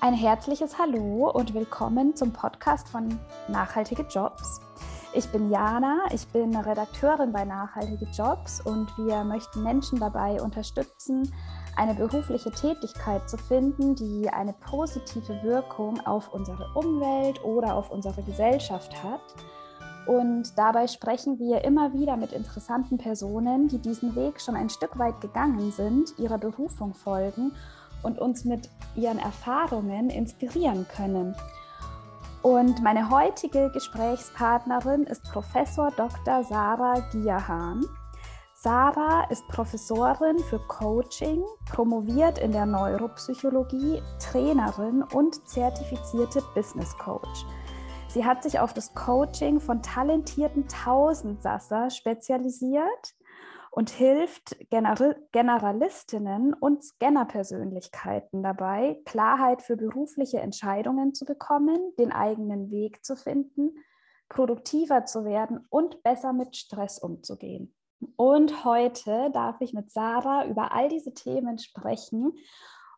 Ein 0.00 0.14
herzliches 0.14 0.78
Hallo 0.78 1.28
und 1.28 1.54
willkommen 1.54 2.14
zum 2.14 2.32
Podcast 2.32 2.88
von 2.88 3.18
Nachhaltige 3.48 4.06
Jobs. 4.08 4.60
Ich 5.12 5.26
bin 5.32 5.50
Jana, 5.50 6.04
ich 6.12 6.24
bin 6.28 6.54
Redakteurin 6.54 7.32
bei 7.32 7.44
Nachhaltige 7.44 8.06
Jobs 8.12 8.60
und 8.60 8.96
wir 8.96 9.24
möchten 9.24 9.64
Menschen 9.64 9.98
dabei 9.98 10.40
unterstützen, 10.40 11.34
eine 11.74 11.96
berufliche 11.96 12.52
Tätigkeit 12.52 13.28
zu 13.28 13.36
finden, 13.38 13.96
die 13.96 14.30
eine 14.30 14.52
positive 14.52 15.42
Wirkung 15.42 15.98
auf 16.06 16.32
unsere 16.32 16.68
Umwelt 16.74 17.42
oder 17.42 17.74
auf 17.74 17.90
unsere 17.90 18.22
Gesellschaft 18.22 19.02
hat. 19.02 19.34
Und 20.06 20.56
dabei 20.56 20.86
sprechen 20.86 21.40
wir 21.40 21.64
immer 21.64 21.92
wieder 21.92 22.16
mit 22.16 22.32
interessanten 22.32 22.98
Personen, 22.98 23.66
die 23.66 23.78
diesen 23.78 24.14
Weg 24.14 24.40
schon 24.40 24.54
ein 24.54 24.70
Stück 24.70 24.96
weit 24.96 25.20
gegangen 25.20 25.72
sind, 25.72 26.16
ihrer 26.20 26.38
Berufung 26.38 26.94
folgen 26.94 27.50
und 28.02 28.18
uns 28.18 28.44
mit 28.44 28.70
ihren 28.96 29.18
Erfahrungen 29.18 30.10
inspirieren 30.10 30.86
können. 30.88 31.34
Und 32.42 32.82
meine 32.82 33.10
heutige 33.10 33.70
Gesprächspartnerin 33.72 35.04
ist 35.04 35.24
Professor 35.24 35.90
Dr. 35.90 36.44
Sarah 36.44 37.00
Giahan. 37.10 37.84
Sarah 38.54 39.24
ist 39.30 39.46
Professorin 39.48 40.38
für 40.40 40.58
Coaching, 40.58 41.44
promoviert 41.70 42.38
in 42.38 42.52
der 42.52 42.66
Neuropsychologie, 42.66 44.02
Trainerin 44.18 45.02
und 45.02 45.48
zertifizierte 45.48 46.42
Business 46.54 46.96
Coach. 46.98 47.44
Sie 48.08 48.24
hat 48.24 48.42
sich 48.42 48.58
auf 48.58 48.72
das 48.72 48.94
Coaching 48.94 49.60
von 49.60 49.82
talentierten 49.82 50.66
Tausendsasser 50.66 51.90
spezialisiert 51.90 53.14
und 53.70 53.90
hilft 53.90 54.56
Generalistinnen 54.70 56.54
und 56.54 56.82
Scannerpersönlichkeiten 56.82 58.42
dabei, 58.42 59.00
Klarheit 59.04 59.62
für 59.62 59.76
berufliche 59.76 60.40
Entscheidungen 60.40 61.14
zu 61.14 61.24
bekommen, 61.24 61.78
den 61.98 62.12
eigenen 62.12 62.70
Weg 62.70 63.04
zu 63.04 63.16
finden, 63.16 63.76
produktiver 64.28 65.04
zu 65.04 65.24
werden 65.24 65.66
und 65.70 66.02
besser 66.02 66.32
mit 66.32 66.56
Stress 66.56 66.98
umzugehen. 66.98 67.74
Und 68.16 68.64
heute 68.64 69.30
darf 69.32 69.60
ich 69.60 69.72
mit 69.72 69.90
Sarah 69.90 70.46
über 70.46 70.72
all 70.72 70.88
diese 70.88 71.14
Themen 71.14 71.58
sprechen 71.58 72.32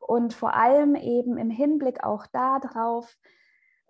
und 0.01 0.35
vor 0.35 0.55
allem 0.55 0.95
eben 0.95 1.39
im 1.39 1.51
Hinblick 1.51 2.05
auch 2.05 2.27
darauf, 2.27 3.17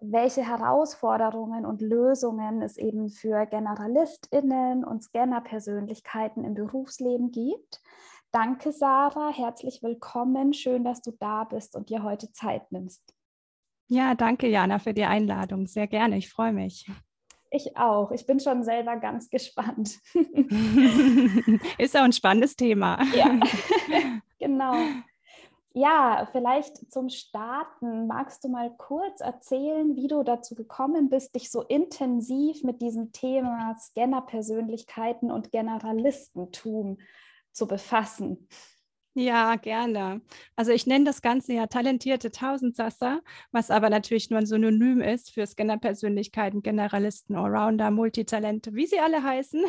welche 0.01 0.47
Herausforderungen 0.47 1.67
und 1.67 1.83
Lösungen 1.83 2.63
es 2.63 2.77
eben 2.77 3.11
für 3.11 3.47
Generalistinnen 3.47 4.85
und 4.85 5.03
Scannerpersönlichkeiten 5.03 6.45
im 6.45 6.55
Berufsleben 6.55 7.31
gibt. 7.31 7.81
Danke, 8.33 8.73
Sarah. 8.73 9.31
Herzlich 9.33 9.83
willkommen. 9.83 10.53
Schön, 10.53 10.85
dass 10.85 11.03
du 11.03 11.13
da 11.19 11.45
bist 11.45 11.77
und 11.77 11.91
dir 11.91 12.03
heute 12.03 12.31
Zeit 12.33 12.71
nimmst. 12.73 13.15
Ja, 13.89 14.15
danke, 14.15 14.47
Jana, 14.47 14.79
für 14.79 14.95
die 14.95 15.05
Einladung. 15.05 15.67
Sehr 15.67 15.89
gerne. 15.89 16.17
Ich 16.17 16.31
freue 16.31 16.53
mich. 16.53 16.89
Ich 17.51 17.77
auch. 17.77 18.13
Ich 18.13 18.25
bin 18.27 18.39
schon 18.39 18.63
selber 18.63 18.97
ganz 18.97 19.29
gespannt. 19.29 19.99
Ist 21.79 21.97
auch 21.97 22.03
ein 22.03 22.13
spannendes 22.13 22.55
Thema. 22.55 23.03
Ja, 23.13 23.41
genau. 24.39 24.75
Ja, 25.73 26.29
vielleicht 26.33 26.91
zum 26.91 27.09
Starten 27.09 28.09
magst 28.09 28.43
du 28.43 28.49
mal 28.49 28.75
kurz 28.77 29.21
erzählen, 29.21 29.95
wie 29.95 30.09
du 30.09 30.25
dazu 30.25 30.57
gekommen 30.57 31.11
bist, 31.11 31.35
dich 31.37 31.51
so 31.51 31.63
intensiv 31.63 32.65
mit 32.65 32.83
diesem 32.83 33.13
Thema 33.13 33.77
Scanner-Persönlichkeiten 33.77 35.31
und 35.31 35.53
Generalistentum 35.53 36.99
zu 37.53 37.69
befassen. 37.69 38.49
Ja, 39.15 39.57
gerne. 39.57 40.23
Also 40.55 40.71
ich 40.71 40.87
nenne 40.87 41.05
das 41.05 41.21
Ganze 41.21 41.53
ja 41.53 41.67
talentierte 41.67 42.31
Tausendsasser, 42.31 43.21
was 43.51 43.71
aber 43.71 43.91
natürlich 43.91 44.31
nur 44.31 44.39
ein 44.39 44.47
Synonym 44.47 45.01
ist 45.01 45.33
für 45.33 45.47
Scanner-Persönlichkeiten, 45.47 46.63
Generalisten, 46.63 47.35
Allrounder, 47.37 47.91
Multitalente, 47.91 48.75
wie 48.75 48.87
sie 48.87 49.01
alle 49.01 49.23
heißen. 49.23 49.65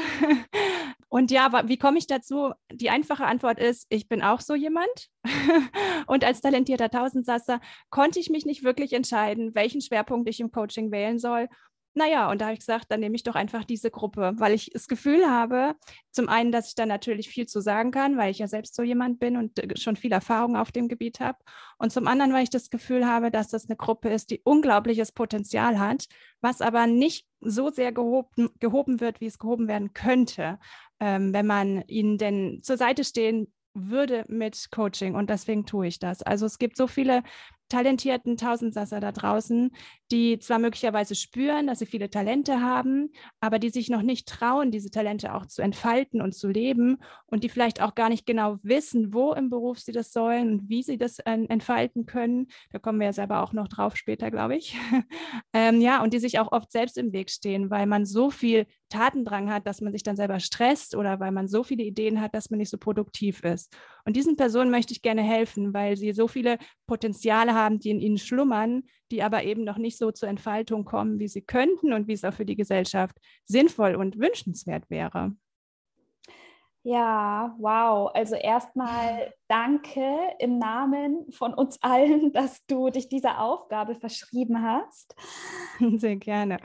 Und 1.09 1.31
ja, 1.31 1.67
wie 1.67 1.77
komme 1.77 1.97
ich 1.97 2.07
dazu? 2.07 2.51
Die 2.71 2.89
einfache 2.89 3.25
Antwort 3.25 3.59
ist, 3.59 3.85
ich 3.89 4.07
bin 4.07 4.21
auch 4.21 4.41
so 4.41 4.55
jemand. 4.55 5.09
Und 6.07 6.23
als 6.23 6.41
talentierter 6.41 6.89
Tausendsasser 6.89 7.61
konnte 7.89 8.19
ich 8.19 8.29
mich 8.29 8.45
nicht 8.45 8.63
wirklich 8.63 8.93
entscheiden, 8.93 9.55
welchen 9.55 9.81
Schwerpunkt 9.81 10.29
ich 10.29 10.39
im 10.39 10.51
Coaching 10.51 10.91
wählen 10.91 11.19
soll 11.19 11.47
naja, 11.93 12.31
und 12.31 12.39
da 12.39 12.45
habe 12.45 12.53
ich 12.53 12.59
gesagt, 12.59 12.85
dann 12.89 13.01
nehme 13.01 13.15
ich 13.15 13.23
doch 13.23 13.35
einfach 13.35 13.65
diese 13.65 13.91
Gruppe, 13.91 14.33
weil 14.37 14.53
ich 14.53 14.69
das 14.71 14.87
Gefühl 14.87 15.29
habe, 15.29 15.75
zum 16.11 16.29
einen, 16.29 16.53
dass 16.53 16.69
ich 16.69 16.75
da 16.75 16.85
natürlich 16.85 17.27
viel 17.27 17.47
zu 17.47 17.59
sagen 17.59 17.91
kann, 17.91 18.17
weil 18.17 18.31
ich 18.31 18.39
ja 18.39 18.47
selbst 18.47 18.75
so 18.75 18.83
jemand 18.83 19.19
bin 19.19 19.35
und 19.35 19.59
äh, 19.59 19.75
schon 19.77 19.97
viel 19.97 20.13
Erfahrung 20.13 20.55
auf 20.55 20.71
dem 20.71 20.87
Gebiet 20.87 21.19
habe. 21.19 21.37
Und 21.77 21.91
zum 21.91 22.07
anderen, 22.07 22.31
weil 22.31 22.43
ich 22.43 22.49
das 22.49 22.69
Gefühl 22.69 23.05
habe, 23.05 23.29
dass 23.29 23.49
das 23.49 23.67
eine 23.67 23.75
Gruppe 23.75 24.09
ist, 24.09 24.31
die 24.31 24.39
unglaubliches 24.43 25.11
Potenzial 25.11 25.79
hat, 25.79 26.05
was 26.39 26.61
aber 26.61 26.87
nicht 26.87 27.27
so 27.41 27.69
sehr 27.69 27.91
gehoben, 27.91 28.49
gehoben 28.59 29.01
wird, 29.01 29.19
wie 29.19 29.25
es 29.25 29.37
gehoben 29.37 29.67
werden 29.67 29.93
könnte, 29.93 30.59
ähm, 31.01 31.33
wenn 31.33 31.47
man 31.47 31.83
ihnen 31.87 32.17
denn 32.17 32.61
zur 32.63 32.77
Seite 32.77 33.03
stehen 33.03 33.51
würde 33.73 34.23
mit 34.27 34.69
Coaching 34.71 35.15
und 35.15 35.29
deswegen 35.29 35.65
tue 35.65 35.87
ich 35.87 35.99
das. 35.99 36.21
Also 36.21 36.45
es 36.45 36.59
gibt 36.59 36.77
so 36.77 36.87
viele 36.87 37.23
talentierten 37.69 38.35
Tausendsasser 38.35 38.99
da 38.99 39.13
draußen, 39.13 39.71
die 40.11 40.37
zwar 40.39 40.59
möglicherweise 40.59 41.15
spüren, 41.15 41.67
dass 41.67 41.79
sie 41.79 41.85
viele 41.85 42.09
Talente 42.09 42.61
haben, 42.61 43.11
aber 43.39 43.59
die 43.59 43.69
sich 43.69 43.89
noch 43.89 44.01
nicht 44.01 44.27
trauen, 44.27 44.71
diese 44.71 44.91
Talente 44.91 45.33
auch 45.33 45.45
zu 45.45 45.61
entfalten 45.61 46.21
und 46.21 46.35
zu 46.35 46.49
leben 46.49 46.97
und 47.27 47.45
die 47.45 47.49
vielleicht 47.49 47.81
auch 47.81 47.95
gar 47.95 48.09
nicht 48.09 48.25
genau 48.25 48.57
wissen, 48.61 49.13
wo 49.13 49.31
im 49.31 49.49
Beruf 49.49 49.79
sie 49.79 49.93
das 49.93 50.11
sollen 50.11 50.51
und 50.51 50.69
wie 50.69 50.83
sie 50.83 50.97
das 50.97 51.19
äh, 51.19 51.31
entfalten 51.47 52.05
können. 52.05 52.47
Da 52.71 52.79
kommen 52.79 52.99
wir 52.99 53.05
ja 53.05 53.13
selber 53.13 53.41
auch 53.41 53.53
noch 53.53 53.69
drauf 53.69 53.95
später, 53.95 54.31
glaube 54.31 54.57
ich. 54.57 54.75
ähm, 55.53 55.79
ja, 55.79 56.03
und 56.03 56.13
die 56.13 56.19
sich 56.19 56.39
auch 56.39 56.51
oft 56.51 56.73
selbst 56.73 56.97
im 56.97 57.13
Weg 57.13 57.29
stehen, 57.29 57.69
weil 57.69 57.85
man 57.85 58.05
so 58.05 58.31
viel 58.31 58.67
Tatendrang 58.91 59.51
hat, 59.51 59.65
dass 59.65 59.81
man 59.81 59.91
sich 59.91 60.03
dann 60.03 60.15
selber 60.15 60.39
stresst 60.39 60.95
oder 60.95 61.19
weil 61.19 61.31
man 61.31 61.47
so 61.47 61.63
viele 61.63 61.83
Ideen 61.83 62.21
hat, 62.21 62.35
dass 62.35 62.51
man 62.51 62.59
nicht 62.59 62.69
so 62.69 62.77
produktiv 62.77 63.43
ist. 63.43 63.75
Und 64.05 64.15
diesen 64.15 64.35
Personen 64.35 64.69
möchte 64.69 64.93
ich 64.93 65.01
gerne 65.01 65.23
helfen, 65.23 65.73
weil 65.73 65.97
sie 65.97 66.13
so 66.13 66.27
viele 66.27 66.59
Potenziale 66.85 67.55
haben, 67.55 67.79
die 67.79 67.89
in 67.89 67.99
ihnen 67.99 68.19
schlummern, 68.19 68.83
die 69.09 69.23
aber 69.23 69.43
eben 69.43 69.63
noch 69.63 69.77
nicht 69.77 69.97
so 69.97 70.11
zur 70.11 70.29
Entfaltung 70.29 70.85
kommen, 70.85 71.19
wie 71.19 71.27
sie 71.27 71.41
könnten 71.41 71.93
und 71.93 72.07
wie 72.07 72.13
es 72.13 72.23
auch 72.23 72.33
für 72.33 72.45
die 72.45 72.55
Gesellschaft 72.55 73.17
sinnvoll 73.45 73.95
und 73.95 74.19
wünschenswert 74.19 74.89
wäre. 74.89 75.33
Ja, 76.83 77.55
wow. 77.59 78.09
Also 78.13 78.35
erstmal 78.35 79.33
danke 79.47 80.01
im 80.39 80.57
Namen 80.57 81.31
von 81.31 81.53
uns 81.53 81.81
allen, 81.83 82.31
dass 82.33 82.65
du 82.65 82.89
dich 82.89 83.07
dieser 83.07 83.39
Aufgabe 83.39 83.95
verschrieben 83.95 84.63
hast. 84.63 85.15
Sehr 85.97 86.15
gerne. 86.15 86.59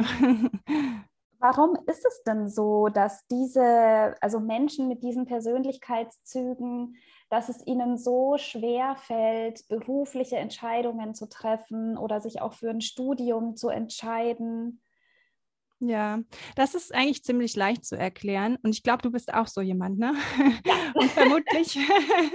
Warum 1.39 1.77
ist 1.87 2.05
es 2.07 2.23
denn 2.25 2.49
so, 2.49 2.89
dass 2.89 3.27
diese, 3.29 4.15
also 4.21 4.41
Menschen 4.41 4.89
mit 4.89 5.03
diesen 5.03 5.27
Persönlichkeitszügen, 5.27 6.97
dass 7.29 7.49
es 7.49 7.67
ihnen 7.67 7.99
so 7.99 8.37
schwer 8.39 8.97
fällt, 8.97 9.69
berufliche 9.69 10.37
Entscheidungen 10.37 11.15
zu 11.15 11.29
treffen 11.29 11.99
oder 11.99 12.21
sich 12.21 12.41
auch 12.41 12.55
für 12.55 12.71
ein 12.71 12.81
Studium 12.81 13.55
zu 13.57 13.69
entscheiden? 13.69 14.81
Ja, 15.79 16.21
das 16.55 16.75
ist 16.75 16.95
eigentlich 16.95 17.23
ziemlich 17.23 17.55
leicht 17.55 17.85
zu 17.85 17.99
erklären. 17.99 18.57
Und 18.63 18.71
ich 18.71 18.83
glaube, 18.83 19.03
du 19.03 19.11
bist 19.11 19.35
auch 19.35 19.47
so 19.47 19.61
jemand, 19.61 19.99
ne? 19.99 20.15
Ja. 20.65 20.75
und, 20.95 21.11
vermutlich, 21.11 21.79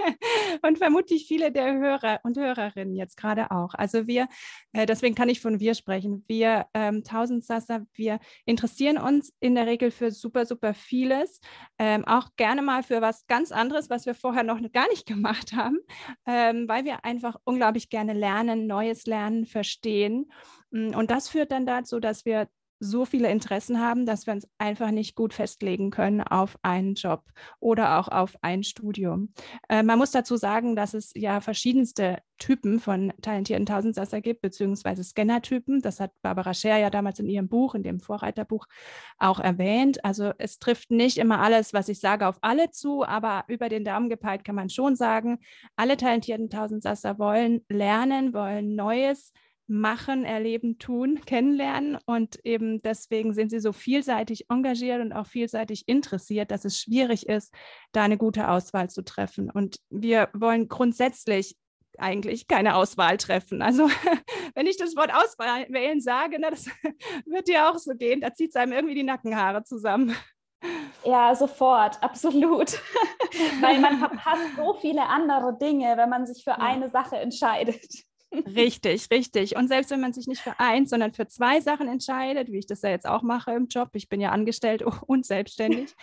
und 0.62 0.78
vermutlich 0.78 1.26
viele 1.26 1.50
der 1.50 1.74
Hörer 1.74 2.20
und 2.22 2.38
Hörerinnen 2.38 2.94
jetzt 2.94 3.16
gerade 3.16 3.50
auch. 3.50 3.74
Also 3.74 4.06
wir, 4.06 4.28
äh, 4.72 4.86
deswegen 4.86 5.16
kann 5.16 5.28
ich 5.28 5.40
von 5.40 5.58
wir 5.58 5.74
sprechen. 5.74 6.24
Wir 6.28 6.66
ähm, 6.72 7.02
Tausendsasser, 7.02 7.84
wir 7.94 8.20
interessieren 8.44 8.96
uns 8.96 9.32
in 9.40 9.56
der 9.56 9.66
Regel 9.66 9.90
für 9.90 10.12
super, 10.12 10.46
super 10.46 10.72
vieles. 10.72 11.40
Ähm, 11.80 12.04
auch 12.04 12.28
gerne 12.36 12.62
mal 12.62 12.84
für 12.84 13.00
was 13.00 13.26
ganz 13.26 13.50
anderes, 13.50 13.90
was 13.90 14.06
wir 14.06 14.14
vorher 14.14 14.44
noch 14.44 14.60
gar 14.72 14.88
nicht 14.90 15.04
gemacht 15.04 15.52
haben, 15.52 15.78
ähm, 16.26 16.68
weil 16.68 16.84
wir 16.84 17.04
einfach 17.04 17.34
unglaublich 17.42 17.88
gerne 17.88 18.12
lernen, 18.12 18.68
Neues 18.68 19.04
lernen, 19.06 19.46
verstehen. 19.46 20.30
Mm, 20.70 20.94
und 20.94 21.10
das 21.10 21.28
führt 21.28 21.50
dann 21.50 21.66
dazu, 21.66 21.98
dass 21.98 22.24
wir 22.24 22.48
so 22.82 23.04
viele 23.04 23.30
Interessen 23.30 23.78
haben, 23.80 24.06
dass 24.06 24.26
wir 24.26 24.34
uns 24.34 24.48
einfach 24.58 24.90
nicht 24.90 25.14
gut 25.14 25.32
festlegen 25.32 25.90
können 25.90 26.20
auf 26.20 26.58
einen 26.62 26.94
Job 26.94 27.22
oder 27.60 27.98
auch 27.98 28.08
auf 28.08 28.36
ein 28.42 28.64
Studium. 28.64 29.32
Äh, 29.68 29.84
man 29.84 29.98
muss 29.98 30.10
dazu 30.10 30.36
sagen, 30.36 30.74
dass 30.74 30.92
es 30.92 31.12
ja 31.14 31.40
verschiedenste 31.40 32.18
Typen 32.38 32.80
von 32.80 33.12
talentierten 33.22 33.66
Tausendsasser 33.66 34.20
gibt, 34.20 34.42
beziehungsweise 34.42 35.04
Scannertypen. 35.04 35.80
Das 35.80 36.00
hat 36.00 36.10
Barbara 36.22 36.54
Scher 36.54 36.76
ja 36.78 36.90
damals 36.90 37.20
in 37.20 37.28
ihrem 37.28 37.48
Buch, 37.48 37.76
in 37.76 37.84
dem 37.84 38.00
Vorreiterbuch 38.00 38.66
auch 39.16 39.38
erwähnt. 39.38 40.04
Also 40.04 40.32
es 40.38 40.58
trifft 40.58 40.90
nicht 40.90 41.18
immer 41.18 41.38
alles, 41.38 41.72
was 41.72 41.88
ich 41.88 42.00
sage, 42.00 42.26
auf 42.26 42.38
alle 42.40 42.70
zu, 42.72 43.04
aber 43.04 43.44
über 43.46 43.68
den 43.68 43.84
Daumen 43.84 44.08
gepeilt 44.08 44.42
kann 44.42 44.56
man 44.56 44.70
schon 44.70 44.96
sagen, 44.96 45.38
alle 45.76 45.96
talentierten 45.96 46.50
Tausendsasser 46.50 47.20
wollen 47.20 47.64
lernen, 47.68 48.34
wollen 48.34 48.74
Neues 48.74 49.32
machen, 49.66 50.24
erleben, 50.24 50.78
tun, 50.78 51.20
kennenlernen. 51.24 51.98
Und 52.06 52.44
eben 52.44 52.80
deswegen 52.82 53.32
sind 53.32 53.50
sie 53.50 53.60
so 53.60 53.72
vielseitig 53.72 54.50
engagiert 54.50 55.00
und 55.00 55.12
auch 55.12 55.26
vielseitig 55.26 55.88
interessiert, 55.88 56.50
dass 56.50 56.64
es 56.64 56.78
schwierig 56.78 57.28
ist, 57.28 57.52
da 57.92 58.02
eine 58.02 58.18
gute 58.18 58.48
Auswahl 58.48 58.90
zu 58.90 59.02
treffen. 59.02 59.50
Und 59.50 59.78
wir 59.90 60.28
wollen 60.34 60.68
grundsätzlich 60.68 61.56
eigentlich 61.98 62.48
keine 62.48 62.76
Auswahl 62.76 63.16
treffen. 63.16 63.62
Also 63.62 63.88
wenn 64.54 64.66
ich 64.66 64.76
das 64.76 64.96
Wort 64.96 65.12
Auswählen 65.14 66.00
sage, 66.00 66.38
na, 66.40 66.50
das 66.50 66.66
wird 67.26 67.48
dir 67.48 67.70
auch 67.70 67.78
so 67.78 67.94
gehen, 67.94 68.20
da 68.20 68.32
zieht 68.32 68.50
es 68.50 68.56
einem 68.56 68.72
irgendwie 68.72 68.94
die 68.94 69.02
Nackenhaare 69.02 69.62
zusammen. 69.62 70.14
Ja, 71.04 71.34
sofort, 71.34 72.00
absolut. 72.02 72.72
Weil 73.60 73.80
man 73.80 73.98
verpasst 73.98 74.56
so 74.56 74.74
viele 74.74 75.02
andere 75.06 75.58
Dinge, 75.58 75.96
wenn 75.96 76.08
man 76.08 76.26
sich 76.26 76.44
für 76.44 76.50
ja. 76.50 76.58
eine 76.58 76.88
Sache 76.90 77.16
entscheidet. 77.16 78.04
Richtig, 78.32 79.10
richtig. 79.10 79.56
Und 79.56 79.68
selbst 79.68 79.90
wenn 79.90 80.00
man 80.00 80.14
sich 80.14 80.26
nicht 80.26 80.40
für 80.40 80.58
eins, 80.58 80.90
sondern 80.90 81.12
für 81.12 81.26
zwei 81.26 81.60
Sachen 81.60 81.86
entscheidet, 81.86 82.50
wie 82.50 82.58
ich 82.58 82.66
das 82.66 82.80
ja 82.82 82.88
jetzt 82.88 83.06
auch 83.06 83.22
mache 83.22 83.52
im 83.52 83.66
Job, 83.66 83.90
ich 83.92 84.08
bin 84.08 84.20
ja 84.20 84.30
angestellt 84.30 84.82
und 85.06 85.26
selbstständig, 85.26 85.94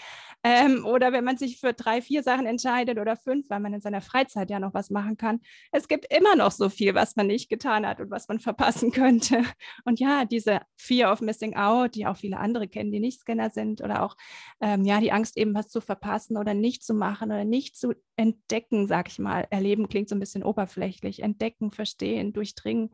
ähm, 0.44 0.86
oder 0.86 1.12
wenn 1.12 1.24
man 1.24 1.38
sich 1.38 1.60
für 1.60 1.74
drei, 1.74 2.02
vier 2.02 2.24
Sachen 2.24 2.46
entscheidet 2.46 2.98
oder 2.98 3.18
fünf, 3.18 3.50
weil 3.50 3.60
man 3.60 3.74
in 3.74 3.82
seiner 3.82 4.02
Freizeit 4.02 4.50
ja 4.50 4.60
noch 4.60 4.74
was 4.74 4.90
machen 4.90 5.18
kann. 5.18 5.42
Es 5.72 5.88
gibt 5.88 6.06
immer 6.14 6.36
noch 6.36 6.52
so 6.52 6.70
viel, 6.70 6.96
was 6.96 7.16
man 7.16 7.28
nicht 7.28 7.50
getan 7.50 7.86
hat 7.86 8.00
und 8.00 8.12
was 8.12 8.28
man 8.28 8.40
verpassen 8.40 8.92
könnte. 8.92 9.44
Und 9.84 10.00
ja, 10.00 10.24
diese 10.26 10.62
Fear 10.78 11.12
of 11.12 11.22
Missing 11.22 11.56
Out, 11.56 11.96
die 11.96 12.06
auch 12.06 12.18
viele 12.18 12.38
andere 12.38 12.68
kennen, 12.68 12.92
die 12.92 13.00
nicht 13.00 13.22
Scanner 13.22 13.50
sind, 13.50 13.82
oder 13.82 14.04
auch 14.04 14.16
ähm, 14.62 14.86
ja 14.86 15.00
die 15.00 15.12
Angst 15.12 15.36
eben 15.36 15.54
was 15.54 15.68
zu 15.68 15.82
verpassen 15.82 16.38
oder 16.38 16.54
nicht 16.54 16.84
zu 16.84 16.94
machen 16.94 17.32
oder 17.32 17.44
nicht 17.46 17.76
zu 17.76 17.94
entdecken, 18.16 18.88
sag 18.88 19.10
ich 19.10 19.18
mal. 19.18 19.48
Erleben 19.50 19.88
klingt 19.88 20.10
so 20.10 20.16
ein 20.16 20.20
bisschen 20.20 20.44
oberflächlich. 20.44 21.22
Entdecken, 21.22 21.72
verstehen, 21.72 22.19
durchdringen. 22.24 22.92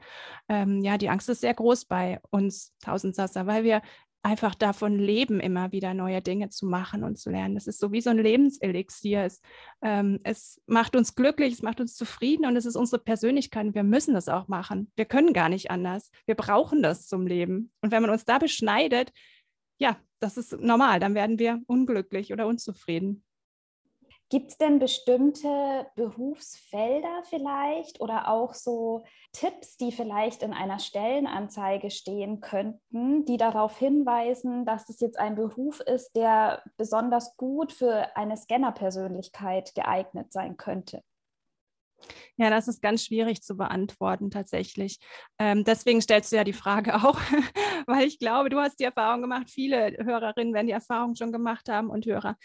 Ähm, 0.50 0.82
ja, 0.82 0.98
die 0.98 1.10
Angst 1.10 1.30
ist 1.30 1.42
sehr 1.42 1.54
groß 1.54 1.86
bei 1.86 2.20
uns 2.30 2.74
Tausendsasser, 2.80 3.48
weil 3.48 3.64
wir 3.64 3.82
einfach 4.26 4.56
davon 4.56 4.98
leben, 4.98 5.40
immer 5.40 5.72
wieder 5.72 5.94
neue 5.94 6.20
Dinge 6.20 6.50
zu 6.50 6.66
machen 6.66 7.04
und 7.04 7.20
zu 7.20 7.30
lernen. 7.30 7.54
Das 7.54 7.68
ist 7.68 7.80
so 7.80 7.92
wie 7.92 8.02
so 8.02 8.10
ein 8.10 8.18
Lebenselixier. 8.18 9.24
Es, 9.24 9.40
ähm, 9.84 10.20
es 10.24 10.60
macht 10.66 10.96
uns 10.96 11.14
glücklich, 11.14 11.54
es 11.54 11.62
macht 11.62 11.80
uns 11.80 11.96
zufrieden 11.96 12.48
und 12.48 12.56
es 12.56 12.66
ist 12.66 12.76
unsere 12.76 13.04
Persönlichkeit. 13.04 13.76
Wir 13.76 13.84
müssen 13.84 14.16
das 14.16 14.28
auch 14.28 14.48
machen. 14.48 14.92
Wir 14.96 15.06
können 15.06 15.32
gar 15.32 15.48
nicht 15.48 15.70
anders. 15.70 16.10
Wir 16.26 16.34
brauchen 16.34 16.82
das 16.82 17.06
zum 17.08 17.28
Leben. 17.28 17.72
Und 17.82 17.92
wenn 17.92 18.02
man 18.02 18.10
uns 18.10 18.26
da 18.26 18.40
beschneidet, 18.40 19.12
ja, 19.78 19.98
das 20.20 20.38
ist 20.38 20.60
normal. 20.60 21.00
Dann 21.00 21.14
werden 21.14 21.38
wir 21.38 21.62
unglücklich 21.68 22.34
oder 22.34 22.48
unzufrieden. 22.48 23.24
Gibt 24.36 24.52
es 24.52 24.58
denn 24.58 24.80
bestimmte 24.80 25.88
Berufsfelder 25.96 27.24
vielleicht 27.24 28.02
oder 28.02 28.28
auch 28.28 28.54
so 28.54 29.06
Tipps, 29.32 29.78
die 29.78 29.94
vielleicht 29.94 30.44
in 30.44 30.52
einer 30.52 30.80
Stellenanzeige 30.80 31.90
stehen 31.90 32.42
könnten, 32.42 33.24
die 33.24 33.38
darauf 33.38 33.78
hinweisen, 33.78 34.66
dass 34.66 34.90
es 34.90 35.00
jetzt 35.00 35.18
ein 35.18 35.36
Beruf 35.36 35.80
ist, 35.80 36.18
der 36.18 36.62
besonders 36.76 37.38
gut 37.38 37.72
für 37.72 38.14
eine 38.18 38.36
Scanner-Persönlichkeit 38.36 39.74
geeignet 39.74 40.34
sein 40.34 40.58
könnte? 40.58 41.02
Ja, 42.36 42.50
das 42.50 42.68
ist 42.68 42.82
ganz 42.82 43.06
schwierig 43.06 43.42
zu 43.42 43.56
beantworten 43.56 44.32
tatsächlich. 44.32 45.00
Ähm, 45.40 45.64
deswegen 45.64 46.02
stellst 46.02 46.34
du 46.34 46.36
ja 46.36 46.44
die 46.44 46.52
Frage 46.52 46.96
auch, 46.96 47.22
weil 47.88 48.06
ich 48.06 48.20
glaube, 48.20 48.50
du 48.50 48.60
hast 48.60 48.82
die 48.82 48.84
Erfahrung 48.84 49.22
gemacht, 49.22 49.50
viele 49.50 49.96
Hörerinnen 50.04 50.54
werden 50.54 50.68
die 50.68 50.74
Erfahrung 50.74 51.16
schon 51.16 51.32
gemacht 51.32 51.70
haben 51.70 51.90
und 51.90 52.06
Hörer 52.06 52.36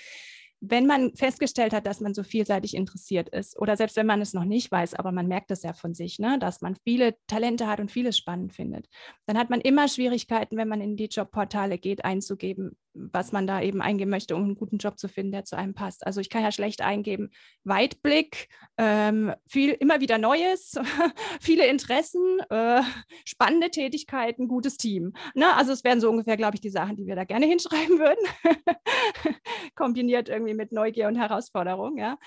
wenn 0.60 0.86
man 0.86 1.14
festgestellt 1.14 1.72
hat, 1.72 1.86
dass 1.86 2.00
man 2.00 2.12
so 2.12 2.22
vielseitig 2.22 2.74
interessiert 2.74 3.30
ist 3.30 3.58
oder 3.58 3.76
selbst 3.76 3.96
wenn 3.96 4.06
man 4.06 4.20
es 4.20 4.34
noch 4.34 4.44
nicht 4.44 4.70
weiß, 4.70 4.94
aber 4.94 5.10
man 5.10 5.26
merkt 5.26 5.50
es 5.50 5.62
ja 5.62 5.72
von 5.72 5.94
sich, 5.94 6.18
ne, 6.18 6.38
dass 6.38 6.60
man 6.60 6.76
viele 6.84 7.16
Talente 7.26 7.66
hat 7.66 7.80
und 7.80 7.90
vieles 7.90 8.18
spannend 8.18 8.52
findet, 8.52 8.86
dann 9.26 9.38
hat 9.38 9.48
man 9.48 9.60
immer 9.60 9.88
Schwierigkeiten, 9.88 10.56
wenn 10.56 10.68
man 10.68 10.82
in 10.82 10.96
die 10.96 11.06
Jobportale 11.06 11.78
geht, 11.78 12.04
einzugeben, 12.04 12.76
was 12.94 13.32
man 13.32 13.46
da 13.46 13.60
eben 13.60 13.80
eingeben 13.82 14.10
möchte, 14.10 14.34
um 14.34 14.44
einen 14.44 14.54
guten 14.54 14.78
Job 14.78 14.98
zu 14.98 15.08
finden, 15.08 15.32
der 15.32 15.44
zu 15.44 15.56
einem 15.56 15.74
passt. 15.74 16.06
Also 16.06 16.20
ich 16.20 16.30
kann 16.30 16.42
ja 16.42 16.52
schlecht 16.52 16.82
eingeben, 16.82 17.30
Weitblick, 17.64 18.48
ähm, 18.78 19.32
viel, 19.46 19.70
immer 19.70 20.00
wieder 20.00 20.18
Neues, 20.18 20.74
viele 21.40 21.66
Interessen, 21.66 22.40
äh, 22.50 22.82
spannende 23.24 23.70
Tätigkeiten, 23.70 24.48
gutes 24.48 24.76
Team. 24.76 25.12
Ne? 25.34 25.54
Also 25.54 25.72
es 25.72 25.84
wären 25.84 26.00
so 26.00 26.10
ungefähr, 26.10 26.36
glaube 26.36 26.56
ich, 26.56 26.60
die 26.60 26.70
Sachen, 26.70 26.96
die 26.96 27.06
wir 27.06 27.16
da 27.16 27.24
gerne 27.24 27.46
hinschreiben 27.50 27.98
würden, 27.98 28.26
kombiniert 29.74 30.28
irgendwie 30.28 30.54
mit 30.54 30.72
Neugier 30.72 31.08
und 31.08 31.16
Herausforderung. 31.16 31.98
Ja, 31.98 32.18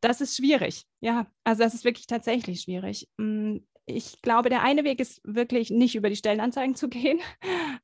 das 0.00 0.20
ist 0.20 0.36
schwierig. 0.36 0.84
Ja, 1.00 1.26
also 1.44 1.62
das 1.62 1.74
ist 1.74 1.84
wirklich 1.84 2.06
tatsächlich 2.06 2.62
schwierig. 2.62 3.08
Ich 3.88 4.20
glaube, 4.20 4.48
der 4.48 4.62
eine 4.62 4.82
Weg 4.84 4.98
ist 5.00 5.20
wirklich 5.22 5.70
nicht 5.70 5.94
über 5.94 6.10
die 6.10 6.16
Stellenanzeigen 6.16 6.74
zu 6.74 6.88
gehen, 6.88 7.20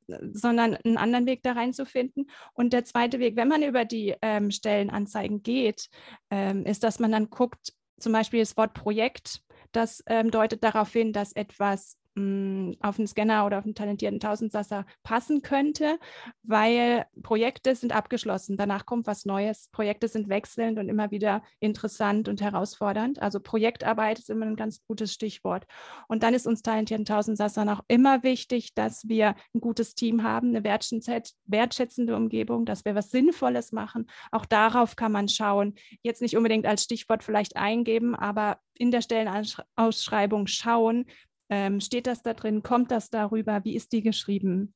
sondern 0.33 0.75
einen 0.75 0.99
anderen 0.99 1.27
Weg 1.27 1.43
da 1.43 1.53
reinzufinden. 1.53 2.29
Und 2.55 2.73
der 2.73 2.85
zweite 2.85 3.21
Weg, 3.21 3.37
wenn 3.37 3.49
man 3.49 3.63
über 3.63 3.85
die 3.85 4.17
ähm, 4.21 4.51
Stellenanzeigen 4.51 5.43
geht, 5.43 5.89
ähm, 6.31 6.67
ist, 6.67 6.83
dass 6.83 6.99
man 6.99 7.13
dann 7.13 7.31
guckt, 7.31 7.73
zum 7.99 8.13
Beispiel 8.13 8.41
das 8.41 8.57
Wort 8.57 8.75
Projekt, 8.75 9.43
das 9.71 10.03
ähm, 10.07 10.31
deutet 10.31 10.65
darauf 10.65 10.93
hin, 10.93 11.13
dass 11.13 11.33
etwas 11.33 11.97
mh, 12.15 12.77
auf 12.81 12.99
einen 12.99 13.07
Scanner 13.07 13.47
oder 13.47 13.59
auf 13.59 13.65
einen 13.65 13.75
talentierten 13.75 14.21
Tausendsasser 14.21 14.87
passen 15.03 15.43
könnte, 15.43 15.99
weil 16.43 17.07
Projekte 17.23 17.75
sind 17.75 17.95
abgeschlossen. 17.95 18.57
Danach 18.57 18.87
kommt 18.87 19.07
was 19.07 19.25
Neues. 19.25 19.69
Projekte 19.73 20.09
sind 20.09 20.29
wechselnd 20.29 20.79
und 20.79 20.89
immer 20.89 21.11
wieder 21.11 21.43
interessant 21.61 22.29
und 22.29 22.41
herausfordernd. 22.41 23.21
Also 23.21 23.41
Projektarbeit 23.41 24.19
ist 24.19 24.31
immer 24.31 24.47
ein 24.47 24.57
ganz 24.57 24.83
gutes 24.87 25.13
Stichwort. 25.13 25.67
Und 26.09 26.23
dann 26.23 26.35
ist 26.35 26.47
uns 26.47 26.63
talentierten 26.63 27.05
Tausendsassern 27.05 27.69
auch 27.69 27.81
immer 27.89 28.23
wichtig, 28.23 28.75
dass 28.75 29.09
wir 29.09 29.35
ein 29.55 29.61
gutes 29.61 29.95
Team 29.95 30.23
haben, 30.23 30.49
eine 30.49 30.65
wertschätzende 30.65 32.17
Umgebung, 32.17 32.65
dass 32.65 32.85
wir 32.85 32.95
was 32.95 33.11
Sinnvolles 33.11 33.73
machen. 33.73 34.09
Auch 34.31 34.47
darauf 34.47 34.97
kann 34.97 35.13
man 35.13 35.29
schauen. 35.29 35.75
Jetzt 36.03 36.23
nicht 36.23 36.37
unbedingt 36.37 36.67
als 36.67 36.85
Stichwort 36.85 37.25
vielleicht 37.25 37.57
eingeben, 37.57 38.15
aber 38.15 38.59
in 38.77 38.91
der 38.91 39.03
Stellenausschreibung 39.03 40.47
schauen, 40.47 41.07
ähm, 41.53 41.81
steht 41.81 42.07
das 42.07 42.23
da 42.23 42.33
drin? 42.33 42.63
Kommt 42.63 42.91
das 42.91 43.11
darüber? 43.11 43.63
Wie 43.63 43.77
ist 43.77 43.93
die 43.93 44.03
geschrieben? 44.03 44.75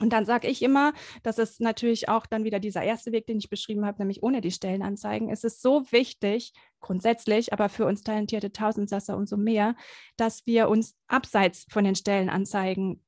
Und 0.00 0.12
dann 0.12 0.24
sage 0.24 0.48
ich 0.48 0.62
immer, 0.62 0.92
das 1.22 1.38
ist 1.38 1.60
natürlich 1.60 2.08
auch 2.08 2.24
dann 2.24 2.44
wieder 2.44 2.58
dieser 2.58 2.82
erste 2.82 3.12
Weg, 3.12 3.26
den 3.26 3.38
ich 3.38 3.50
beschrieben 3.50 3.84
habe, 3.84 3.98
nämlich 3.98 4.22
ohne 4.22 4.40
die 4.40 4.50
Stellenanzeigen. 4.50 5.28
Es 5.28 5.44
ist 5.44 5.60
so 5.60 5.84
wichtig, 5.92 6.52
grundsätzlich, 6.80 7.52
aber 7.52 7.68
für 7.68 7.84
uns 7.84 8.02
talentierte 8.02 8.52
Tausendsasser 8.52 9.16
umso 9.16 9.36
mehr, 9.36 9.76
dass 10.16 10.46
wir 10.46 10.70
uns 10.70 10.96
abseits 11.08 11.66
von 11.70 11.84
den 11.84 11.94
Stellenanzeigen 11.94 13.03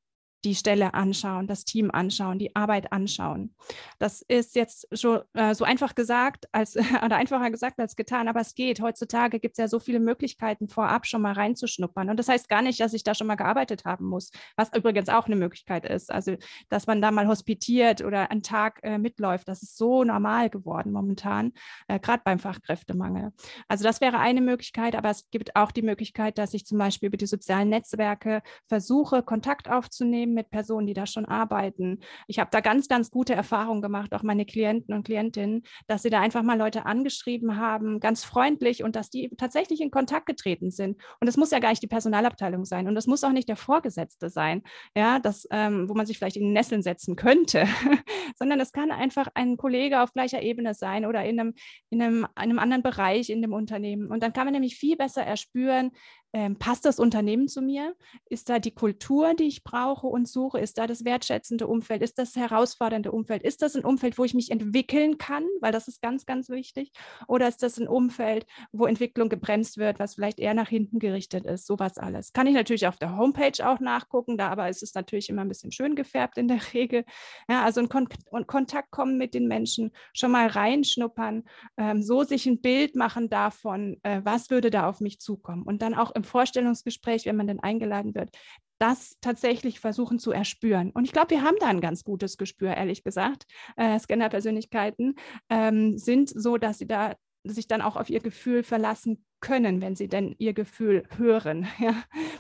die 0.46 0.54
Stelle 0.54 0.94
anschauen, 0.94 1.48
das 1.48 1.64
Team 1.64 1.90
anschauen, 1.90 2.38
die 2.38 2.54
Arbeit 2.54 2.93
anschauen. 2.93 3.52
Das 3.98 4.22
ist 4.22 4.54
jetzt 4.54 4.87
schon 4.96 5.22
äh, 5.34 5.56
so 5.56 5.64
einfach 5.64 5.96
gesagt 5.96 6.46
als 6.52 6.76
oder 7.04 7.16
einfacher 7.16 7.50
gesagt 7.50 7.81
als 7.81 7.96
getan, 7.96 8.28
aber 8.28 8.40
es 8.40 8.54
geht. 8.54 8.81
Heutzutage 8.81 9.40
gibt 9.40 9.54
es 9.54 9.58
ja 9.58 9.66
so 9.66 9.81
viele 9.81 9.98
Möglichkeiten, 9.98 10.69
vorab 10.69 11.05
schon 11.06 11.20
mal 11.20 11.32
reinzuschnuppern. 11.32 12.10
Und 12.10 12.17
das 12.17 12.29
heißt 12.29 12.48
gar 12.48 12.62
nicht, 12.62 12.79
dass 12.79 12.94
ich 12.94 13.03
da 13.03 13.17
schon 13.17 13.26
mal 13.26 13.34
gearbeitet 13.34 13.84
haben 13.84 14.06
muss, 14.06 14.31
was 14.55 14.72
übrigens 14.72 15.08
auch 15.08 15.26
eine 15.26 15.34
Möglichkeit 15.34 15.84
ist. 15.84 16.12
Also, 16.12 16.36
dass 16.69 16.86
man 16.86 17.03
da 17.03 17.10
mal 17.10 17.26
hospitiert 17.26 18.03
oder 18.03 18.31
einen 18.31 18.44
Tag 18.44 18.79
äh, 18.84 18.98
mitläuft, 18.98 19.48
das 19.48 19.65
ist 19.65 19.76
so 19.76 20.05
normal 20.05 20.48
geworden 20.48 20.93
momentan, 20.93 21.55
äh, 21.88 21.98
gerade 21.98 22.22
beim 22.24 22.38
Fachkräftemangel. 22.38 23.32
Also, 23.67 23.82
das 23.82 24.00
wäre 24.00 24.20
eine 24.20 24.43
Möglichkeit, 24.43 24.94
aber 24.94 25.10
es 25.10 25.29
gibt 25.31 25.56
auch 25.56 25.72
die 25.72 25.82
Möglichkeit, 25.82 26.38
dass 26.38 26.55
ich 26.55 26.67
zum 26.67 26.79
Beispiel 26.79 27.08
über 27.08 27.17
die 27.17 27.26
sozialen 27.26 27.69
Netzwerke 27.69 28.43
versuche, 28.67 29.24
Kontakt 29.24 29.69
aufzunehmen 29.69 30.35
mit 30.36 30.50
Personen, 30.50 30.86
die 30.86 30.94
da 30.94 31.06
schon 31.06 31.24
arbeiten. 31.24 31.98
Ich 32.28 32.38
habe 32.38 32.50
da 32.52 32.60
ganz, 32.60 32.86
ganz 32.86 33.10
gute 33.10 33.34
Erfahrungen 33.34 33.82
gemacht, 33.82 34.14
auch 34.14 34.22
meine 34.22 34.46
Klienten 34.46 34.94
und 34.94 35.05
Klientinnen, 35.05 35.64
dass 35.88 36.02
sie 36.02 36.10
da 36.10 36.20
einfach 36.20 36.44
mal 36.44 36.56
Leute 36.56 36.86
angeschrieben 36.86 37.56
haben, 37.56 37.98
ganz 37.98 38.24
freundlich 38.24 38.84
und 38.84 38.94
dass 38.94 39.10
die 39.10 39.31
tatsächlich 39.36 39.81
in 39.81 39.90
Kontakt 39.90 40.26
getreten 40.26 40.70
sind. 40.70 41.02
Und 41.20 41.26
das 41.26 41.36
muss 41.36 41.50
ja 41.50 41.58
gar 41.58 41.70
nicht 41.70 41.82
die 41.82 41.88
Personalabteilung 41.88 42.64
sein 42.64 42.86
und 42.86 42.94
das 42.94 43.08
muss 43.08 43.24
auch 43.24 43.32
nicht 43.32 43.48
der 43.48 43.56
Vorgesetzte 43.56 44.31
sein, 44.31 44.62
ja, 44.96 45.19
das, 45.19 45.48
ähm, 45.50 45.88
wo 45.88 45.94
man 45.94 46.06
sich 46.06 46.19
vielleicht 46.19 46.36
in 46.36 46.52
Nesseln 46.52 46.82
setzen 46.82 47.16
könnte, 47.16 47.66
sondern 48.38 48.60
es 48.60 48.72
kann 48.72 48.93
einfach 48.93 49.28
ein 49.34 49.56
Kollege 49.56 50.02
auf 50.02 50.12
gleicher 50.12 50.43
Ebene 50.43 50.74
sein 50.74 51.06
oder 51.06 51.24
in 51.24 51.40
einem, 51.40 51.55
in 51.90 52.02
einem, 52.02 52.26
einem 52.34 52.58
anderen 52.58 52.82
Bereich 52.82 53.31
in 53.31 53.43
dem 53.43 53.52
Unternehmen. 53.52 54.06
Und 54.08 54.22
dann 54.22 54.32
kann 54.32 54.44
man 54.46 54.52
nämlich 54.52 54.76
viel 54.76 54.96
besser 54.96 55.22
erspüren, 55.22 55.90
ähm, 56.32 56.58
passt 56.58 56.84
das 56.84 56.98
Unternehmen 56.98 57.48
zu 57.48 57.62
mir? 57.62 57.94
Ist 58.28 58.48
da 58.48 58.58
die 58.58 58.72
Kultur, 58.74 59.34
die 59.34 59.44
ich 59.44 59.64
brauche 59.64 60.06
und 60.06 60.28
suche? 60.28 60.58
Ist 60.58 60.78
da 60.78 60.86
das 60.86 61.04
wertschätzende 61.04 61.66
Umfeld? 61.66 62.02
Ist 62.02 62.18
das 62.18 62.36
herausfordernde 62.36 63.12
Umfeld? 63.12 63.42
Ist 63.42 63.62
das 63.62 63.74
ein 63.74 63.84
Umfeld, 63.84 64.18
wo 64.18 64.24
ich 64.24 64.34
mich 64.34 64.50
entwickeln 64.50 65.18
kann? 65.18 65.44
Weil 65.60 65.72
das 65.72 65.88
ist 65.88 66.02
ganz, 66.02 66.26
ganz 66.26 66.48
wichtig. 66.48 66.92
Oder 67.28 67.48
ist 67.48 67.62
das 67.62 67.78
ein 67.78 67.88
Umfeld, 67.88 68.46
wo 68.72 68.86
Entwicklung 68.86 69.28
gebremst 69.28 69.78
wird, 69.78 69.98
was 69.98 70.14
vielleicht 70.14 70.38
eher 70.38 70.54
nach 70.54 70.68
hinten 70.68 70.98
gerichtet 70.98 71.46
ist? 71.46 71.66
Sowas 71.66 71.98
alles. 71.98 72.32
Kann 72.32 72.46
ich 72.46 72.54
natürlich 72.54 72.86
auf 72.86 72.96
der 72.96 73.16
Homepage 73.16 73.66
auch 73.66 73.80
nachgucken, 73.80 74.36
da 74.36 74.48
aber 74.48 74.68
ist 74.68 74.82
es 74.82 74.94
natürlich 74.94 75.28
immer 75.28 75.42
ein 75.42 75.48
bisschen 75.48 75.72
schön 75.72 75.94
gefärbt 75.94 76.38
in 76.38 76.48
der 76.48 76.60
Regel. 76.74 77.04
Ja, 77.48 77.64
also 77.64 77.80
in 77.80 77.88
Kon 77.88 78.08
Kontakt 78.46 78.90
kommen 78.90 79.18
mit 79.18 79.34
den 79.34 79.48
Menschen, 79.48 79.92
schon 80.12 80.30
mal 80.30 80.46
reinschnuppern, 80.46 81.44
ähm, 81.76 82.02
so 82.02 82.24
sich 82.24 82.46
ein 82.46 82.60
Bild 82.60 82.94
machen 82.96 83.28
davon, 83.28 83.98
äh, 84.02 84.20
was 84.24 84.50
würde 84.50 84.70
da 84.70 84.88
auf 84.88 85.00
mich 85.00 85.20
zukommen. 85.20 85.62
Und 85.62 85.82
dann 85.82 85.94
auch 85.94 86.14
im 86.17 86.25
Vorstellungsgespräch, 86.25 87.27
wenn 87.27 87.37
man 87.37 87.46
denn 87.46 87.61
eingeladen 87.61 88.15
wird, 88.15 88.31
das 88.79 89.17
tatsächlich 89.20 89.81
versuchen 89.81 90.19
zu 90.19 90.32
erspüren. 90.32 90.91
Und 90.91 91.05
ich 91.05 91.13
glaube, 91.13 91.31
wir 91.31 91.43
haben 91.43 91.56
da 91.61 91.67
ein 91.67 91.81
ganz 91.81 92.05
gutes 92.05 92.37
Gespür, 92.37 92.75
ehrlich 92.75 93.05
gesagt. 93.05 93.44
Äh, 93.77 93.99
Scanner-Persönlichkeiten 93.99 95.15
ähm, 95.49 95.96
sind 95.96 96.29
so, 96.29 96.58
dass 96.58 96.79
sie 96.79 96.87
da 96.87 97.15
sich 97.44 97.69
dann 97.69 97.81
auch 97.81 97.96
auf 97.96 98.11
ihr 98.11 98.20
Gefühl 98.20 98.63
verlassen 98.63 99.25
können, 99.41 99.81
wenn 99.81 99.94
sie 99.94 100.08
denn 100.08 100.35
ihr 100.39 100.53
Gefühl 100.53 101.05
hören. 101.17 101.69
Ja? 101.79 101.94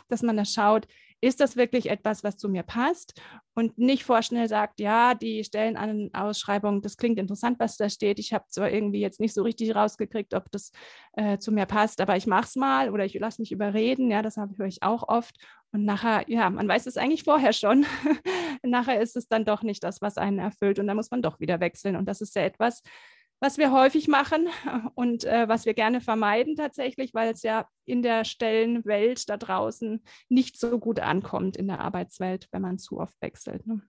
Dass 0.08 0.22
man 0.22 0.36
da 0.36 0.44
schaut, 0.44 0.86
ist 1.20 1.40
das 1.40 1.56
wirklich 1.56 1.88
etwas, 1.88 2.24
was 2.24 2.36
zu 2.36 2.48
mir 2.48 2.62
passt 2.62 3.20
und 3.54 3.78
nicht 3.78 4.04
vorschnell 4.04 4.48
sagt, 4.48 4.80
ja, 4.80 5.14
die 5.14 5.42
Stellenausschreibung, 5.44 6.82
das 6.82 6.96
klingt 6.96 7.18
interessant, 7.18 7.58
was 7.58 7.76
da 7.76 7.88
steht. 7.88 8.18
Ich 8.18 8.32
habe 8.32 8.44
zwar 8.48 8.70
irgendwie 8.70 9.00
jetzt 9.00 9.20
nicht 9.20 9.34
so 9.34 9.42
richtig 9.42 9.74
rausgekriegt, 9.74 10.34
ob 10.34 10.50
das 10.50 10.72
äh, 11.14 11.38
zu 11.38 11.52
mir 11.52 11.66
passt, 11.66 12.00
aber 12.00 12.16
ich 12.16 12.26
mache 12.26 12.44
es 12.44 12.56
mal 12.56 12.90
oder 12.90 13.04
ich 13.04 13.14
lasse 13.14 13.40
mich 13.40 13.52
überreden. 13.52 14.10
Ja, 14.10 14.22
das 14.22 14.36
höre 14.36 14.66
ich 14.66 14.82
auch 14.82 15.08
oft. 15.08 15.36
Und 15.72 15.84
nachher, 15.84 16.24
ja, 16.28 16.48
man 16.50 16.68
weiß 16.68 16.86
es 16.86 16.96
eigentlich 16.96 17.24
vorher 17.24 17.52
schon. 17.52 17.86
nachher 18.62 19.00
ist 19.00 19.16
es 19.16 19.28
dann 19.28 19.44
doch 19.44 19.62
nicht 19.62 19.84
das, 19.84 20.00
was 20.02 20.18
einen 20.18 20.38
erfüllt 20.38 20.78
und 20.78 20.86
dann 20.86 20.96
muss 20.96 21.10
man 21.10 21.22
doch 21.22 21.40
wieder 21.40 21.60
wechseln. 21.60 21.96
Und 21.96 22.06
das 22.06 22.20
ist 22.20 22.36
ja 22.36 22.42
etwas, 22.42 22.82
was 23.40 23.58
wir 23.58 23.72
häufig 23.72 24.08
machen 24.08 24.48
und 24.94 25.24
äh, 25.24 25.48
was 25.48 25.66
wir 25.66 25.74
gerne 25.74 26.00
vermeiden 26.00 26.56
tatsächlich, 26.56 27.14
weil 27.14 27.32
es 27.32 27.42
ja 27.42 27.68
in 27.84 28.02
der 28.02 28.24
Stellenwelt 28.24 29.28
da 29.28 29.36
draußen 29.36 30.02
nicht 30.28 30.58
so 30.58 30.78
gut 30.78 31.00
ankommt 31.00 31.56
in 31.56 31.68
der 31.68 31.80
Arbeitswelt, 31.80 32.48
wenn 32.50 32.62
man 32.62 32.78
zu 32.78 32.98
oft 32.98 33.20
wechselt. 33.20 33.66
Ne? 33.66 33.82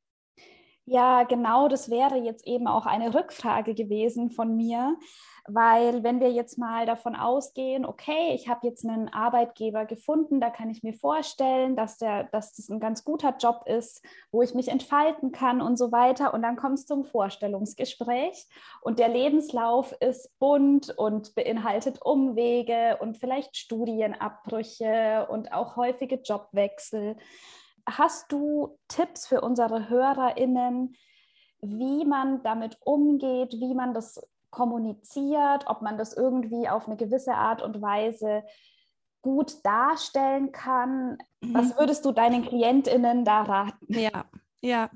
Ja, 0.90 1.24
genau, 1.24 1.68
das 1.68 1.90
wäre 1.90 2.16
jetzt 2.16 2.48
eben 2.48 2.66
auch 2.66 2.86
eine 2.86 3.14
Rückfrage 3.14 3.74
gewesen 3.74 4.30
von 4.30 4.56
mir, 4.56 4.96
weil 5.46 6.02
wenn 6.02 6.22
wir 6.22 6.32
jetzt 6.32 6.58
mal 6.58 6.86
davon 6.86 7.14
ausgehen, 7.14 7.86
okay, 7.86 8.34
ich 8.34 8.48
habe 8.48 8.66
jetzt 8.66 8.88
einen 8.88 9.10
Arbeitgeber 9.10 9.84
gefunden, 9.86 10.40
da 10.40 10.50
kann 10.50 10.70
ich 10.70 10.84
mir 10.84 10.94
vorstellen, 10.94 11.76
dass, 11.76 11.98
der, 11.98 12.24
dass 12.32 12.54
das 12.54 12.70
ein 12.70 12.80
ganz 12.80 13.04
guter 13.04 13.36
Job 13.38 13.64
ist, 13.66 14.02
wo 14.32 14.42
ich 14.42 14.54
mich 14.54 14.70
entfalten 14.70 15.34
kann 15.34 15.60
und 15.60 15.76
so 15.76 15.92
weiter. 15.92 16.34
Und 16.34 16.42
dann 16.42 16.56
kommt 16.56 16.76
es 16.76 16.86
zum 16.86 17.04
Vorstellungsgespräch 17.04 18.48
und 18.82 18.98
der 18.98 19.10
Lebenslauf 19.10 19.92
ist 20.00 20.40
bunt 20.40 20.98
und 20.98 21.36
beinhaltet 21.36 22.02
Umwege 22.02 22.98
und 23.02 23.18
vielleicht 23.18 23.58
Studienabbrüche 23.58 25.28
und 25.30 25.52
auch 25.52 25.76
häufige 25.76 26.16
Jobwechsel 26.16 27.18
hast 27.88 28.32
du 28.32 28.78
Tipps 28.88 29.28
für 29.28 29.42
unsere 29.42 29.90
HörerInnen, 29.90 30.96
wie 31.62 32.06
man 32.06 32.44
damit 32.44 32.78
umgeht, 32.82 33.54
wie 33.54 33.74
man 33.74 33.94
das 33.94 34.22
kommuniziert, 34.50 35.66
ob 35.68 35.82
man 35.82 35.98
das 35.98 36.14
irgendwie 36.14 36.70
auf 36.70 36.88
eine 36.88 36.98
gewisse 36.98 37.34
Art 37.34 37.62
und 37.62 37.82
Weise 37.82 38.44
gut 39.22 39.66
darstellen 39.66 40.52
kann? 40.52 41.18
Mhm. 41.42 41.54
Was 41.54 41.78
würdest 41.78 42.06
du 42.06 42.12
deinen 42.12 42.46
KlientInnen 42.46 43.26
da 43.26 43.44
raten? 43.44 43.94
Ja, 43.94 44.26
ja, 44.62 44.90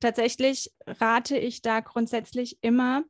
tatsächlich 0.00 0.72
rate 0.86 1.36
ich 1.36 1.62
da 1.62 1.80
grundsätzlich 1.80 2.58
immer, 2.62 3.02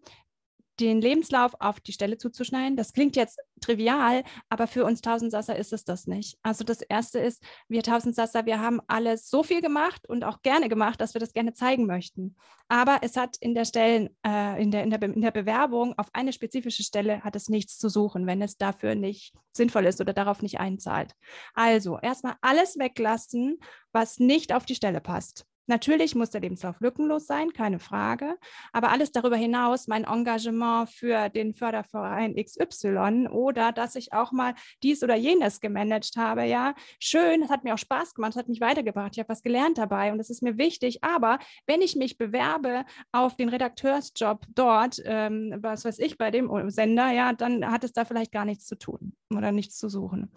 den 0.80 1.00
Lebenslauf 1.00 1.54
auf 1.60 1.80
die 1.80 1.92
Stelle 1.92 2.18
zuzuschneiden. 2.18 2.76
Das 2.76 2.92
klingt 2.92 3.16
jetzt 3.16 3.38
trivial, 3.60 4.24
aber 4.48 4.66
für 4.66 4.84
uns 4.84 5.00
Tausendsasser 5.00 5.56
ist 5.56 5.72
es 5.72 5.84
das 5.84 6.06
nicht. 6.06 6.38
Also 6.42 6.64
das 6.64 6.82
Erste 6.82 7.18
ist, 7.18 7.42
wir 7.68 7.82
Tausendsasser, 7.82 8.46
wir 8.46 8.60
haben 8.60 8.80
alles 8.86 9.28
so 9.28 9.42
viel 9.42 9.60
gemacht 9.60 10.08
und 10.08 10.24
auch 10.24 10.42
gerne 10.42 10.68
gemacht, 10.68 11.00
dass 11.00 11.14
wir 11.14 11.20
das 11.20 11.32
gerne 11.32 11.52
zeigen 11.52 11.86
möchten. 11.86 12.36
Aber 12.68 12.98
es 13.02 13.16
hat 13.16 13.36
in 13.38 13.54
der 13.54 13.64
Stellen, 13.64 14.10
äh, 14.26 14.60
in, 14.62 14.70
der, 14.70 14.82
in, 14.82 14.90
der 14.90 15.02
in 15.02 15.20
der 15.20 15.30
Bewerbung 15.30 15.96
auf 15.98 16.08
eine 16.12 16.32
spezifische 16.32 16.82
Stelle 16.82 17.22
hat 17.22 17.36
es 17.36 17.48
nichts 17.48 17.78
zu 17.78 17.88
suchen, 17.88 18.26
wenn 18.26 18.42
es 18.42 18.56
dafür 18.56 18.94
nicht 18.94 19.34
sinnvoll 19.50 19.86
ist 19.86 20.00
oder 20.00 20.12
darauf 20.12 20.42
nicht 20.42 20.58
einzahlt. 20.58 21.14
Also 21.54 21.98
erstmal 21.98 22.34
alles 22.40 22.78
weglassen, 22.78 23.60
was 23.92 24.18
nicht 24.18 24.52
auf 24.52 24.64
die 24.64 24.74
Stelle 24.74 25.00
passt. 25.00 25.46
Natürlich 25.66 26.14
muss 26.14 26.30
der 26.30 26.40
Lebenslauf 26.40 26.80
lückenlos 26.80 27.26
sein, 27.26 27.52
keine 27.52 27.78
Frage. 27.78 28.36
Aber 28.72 28.90
alles 28.90 29.12
darüber 29.12 29.36
hinaus, 29.36 29.86
mein 29.86 30.04
Engagement 30.04 30.90
für 30.90 31.28
den 31.28 31.54
Förderverein 31.54 32.34
XY 32.34 33.28
oder 33.30 33.72
dass 33.72 33.94
ich 33.94 34.12
auch 34.12 34.32
mal 34.32 34.54
dies 34.82 35.02
oder 35.02 35.14
jenes 35.14 35.60
gemanagt 35.60 36.16
habe, 36.16 36.44
ja, 36.44 36.74
schön, 36.98 37.42
es 37.42 37.50
hat 37.50 37.64
mir 37.64 37.74
auch 37.74 37.78
Spaß 37.78 38.14
gemacht, 38.14 38.32
es 38.32 38.36
hat 38.36 38.48
mich 38.48 38.60
weitergebracht, 38.60 39.12
ich 39.12 39.18
habe 39.20 39.28
was 39.28 39.42
gelernt 39.42 39.78
dabei 39.78 40.10
und 40.10 40.18
das 40.18 40.30
ist 40.30 40.42
mir 40.42 40.58
wichtig. 40.58 41.04
Aber 41.04 41.38
wenn 41.66 41.80
ich 41.80 41.94
mich 41.96 42.18
bewerbe 42.18 42.84
auf 43.12 43.36
den 43.36 43.48
Redakteursjob 43.48 44.46
dort, 44.54 45.00
ähm, 45.04 45.54
was 45.58 45.84
weiß 45.84 45.98
ich, 46.00 46.18
bei 46.18 46.30
dem 46.30 46.70
Sender, 46.70 47.10
ja, 47.10 47.32
dann 47.32 47.70
hat 47.70 47.84
es 47.84 47.92
da 47.92 48.04
vielleicht 48.04 48.32
gar 48.32 48.44
nichts 48.44 48.66
zu 48.66 48.76
tun 48.76 49.14
oder 49.30 49.52
nichts 49.52 49.78
zu 49.78 49.88
suchen. 49.88 50.32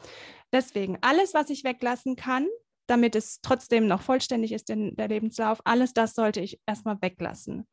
Deswegen, 0.52 0.98
alles, 1.02 1.34
was 1.34 1.50
ich 1.50 1.64
weglassen 1.64 2.16
kann, 2.16 2.48
damit 2.88 3.16
es 3.16 3.42
trotzdem 3.42 3.88
noch 3.88 4.02
vollständig 4.02 4.52
ist, 4.52 4.70
in 4.70 4.96
der 4.96 5.08
Lebenslauf. 5.08 5.60
Alles 5.66 5.94
das 5.94 6.14
sollte 6.14 6.42
ich 6.42 6.60
erstmal 6.66 6.98
weglassen. 7.02 7.68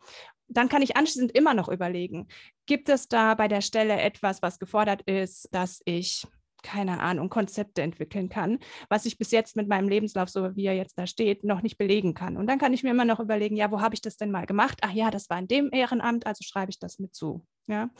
Dann 0.48 0.68
kann 0.68 0.82
ich 0.82 0.96
anschließend 0.96 1.32
immer 1.32 1.54
noch 1.54 1.68
überlegen, 1.68 2.28
gibt 2.66 2.88
es 2.88 3.08
da 3.08 3.34
bei 3.34 3.48
der 3.48 3.60
Stelle 3.60 4.00
etwas, 4.00 4.42
was 4.42 4.58
gefordert 4.58 5.02
ist, 5.02 5.48
dass 5.52 5.80
ich 5.84 6.26
keine 6.62 7.00
Ahnung, 7.00 7.28
Konzepte 7.28 7.82
entwickeln 7.82 8.28
kann, 8.28 8.58
was 8.88 9.06
ich 9.06 9.18
bis 9.18 9.30
jetzt 9.30 9.56
mit 9.56 9.68
meinem 9.68 9.88
Lebenslauf, 9.88 10.28
so 10.28 10.56
wie 10.56 10.66
er 10.66 10.74
jetzt 10.74 10.98
da 10.98 11.06
steht, 11.06 11.44
noch 11.44 11.62
nicht 11.62 11.78
belegen 11.78 12.14
kann. 12.14 12.36
Und 12.36 12.46
dann 12.46 12.58
kann 12.58 12.72
ich 12.72 12.82
mir 12.82 12.90
immer 12.90 13.04
noch 13.04 13.20
überlegen, 13.20 13.56
ja, 13.56 13.70
wo 13.70 13.80
habe 13.80 13.94
ich 13.94 14.00
das 14.00 14.16
denn 14.16 14.30
mal 14.30 14.46
gemacht? 14.46 14.78
Ach 14.82 14.92
ja, 14.92 15.10
das 15.10 15.28
war 15.30 15.38
in 15.38 15.48
dem 15.48 15.70
Ehrenamt, 15.72 16.26
also 16.26 16.42
schreibe 16.44 16.70
ich 16.70 16.78
das 16.78 16.98
mit 16.98 17.14
zu. 17.14 17.44
Ja, 17.68 17.90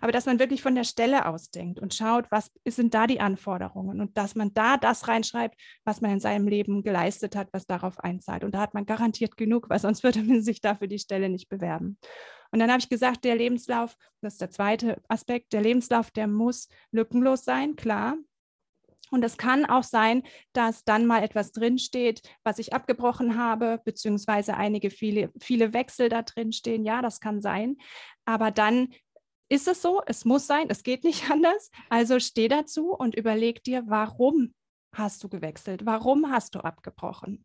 aber 0.00 0.10
dass 0.10 0.26
man 0.26 0.40
wirklich 0.40 0.62
von 0.62 0.74
der 0.74 0.82
Stelle 0.82 1.26
aus 1.26 1.50
denkt 1.50 1.78
und 1.78 1.94
schaut, 1.94 2.26
was 2.30 2.50
sind 2.66 2.92
da 2.92 3.06
die 3.06 3.20
Anforderungen 3.20 4.00
und 4.00 4.18
dass 4.18 4.34
man 4.34 4.52
da 4.52 4.76
das 4.76 5.06
reinschreibt, 5.06 5.54
was 5.84 6.00
man 6.00 6.10
in 6.10 6.20
seinem 6.20 6.48
Leben 6.48 6.82
geleistet 6.82 7.36
hat, 7.36 7.48
was 7.52 7.64
darauf 7.64 8.00
einzahlt. 8.00 8.42
Und 8.42 8.52
da 8.52 8.60
hat 8.60 8.74
man 8.74 8.84
garantiert 8.84 9.36
genug, 9.36 9.70
weil 9.70 9.78
sonst 9.78 10.02
würde 10.04 10.22
man 10.24 10.42
sich 10.42 10.60
dafür 10.60 10.88
die 10.88 10.98
Stelle 10.98 11.28
nicht 11.28 11.48
bewerben. 11.48 11.98
Und 12.52 12.58
dann 12.58 12.70
habe 12.70 12.80
ich 12.80 12.88
gesagt, 12.88 13.24
der 13.24 13.34
Lebenslauf, 13.34 13.96
das 14.20 14.34
ist 14.34 14.40
der 14.40 14.50
zweite 14.50 15.02
Aspekt, 15.08 15.52
der 15.52 15.62
Lebenslauf, 15.62 16.10
der 16.10 16.26
muss 16.28 16.68
lückenlos 16.92 17.44
sein, 17.44 17.76
klar. 17.76 18.16
Und 19.10 19.22
es 19.24 19.36
kann 19.36 19.66
auch 19.66 19.82
sein, 19.82 20.22
dass 20.54 20.84
dann 20.84 21.06
mal 21.06 21.22
etwas 21.22 21.52
drinsteht, 21.52 22.22
was 22.44 22.58
ich 22.58 22.72
abgebrochen 22.72 23.36
habe, 23.36 23.80
beziehungsweise 23.84 24.56
einige 24.56 24.90
viele, 24.90 25.30
viele 25.38 25.74
Wechsel 25.74 26.08
da 26.08 26.22
drin 26.22 26.52
stehen. 26.52 26.84
Ja, 26.84 27.02
das 27.02 27.20
kann 27.20 27.42
sein. 27.42 27.76
Aber 28.24 28.50
dann 28.50 28.94
ist 29.50 29.68
es 29.68 29.82
so, 29.82 30.00
es 30.06 30.24
muss 30.24 30.46
sein, 30.46 30.66
es 30.70 30.82
geht 30.82 31.04
nicht 31.04 31.30
anders. 31.30 31.70
Also 31.90 32.20
steh 32.20 32.48
dazu 32.48 32.94
und 32.94 33.14
überleg 33.14 33.62
dir, 33.64 33.84
warum 33.86 34.54
hast 34.94 35.22
du 35.22 35.28
gewechselt? 35.28 35.84
Warum 35.84 36.30
hast 36.30 36.54
du 36.54 36.60
abgebrochen? 36.60 37.44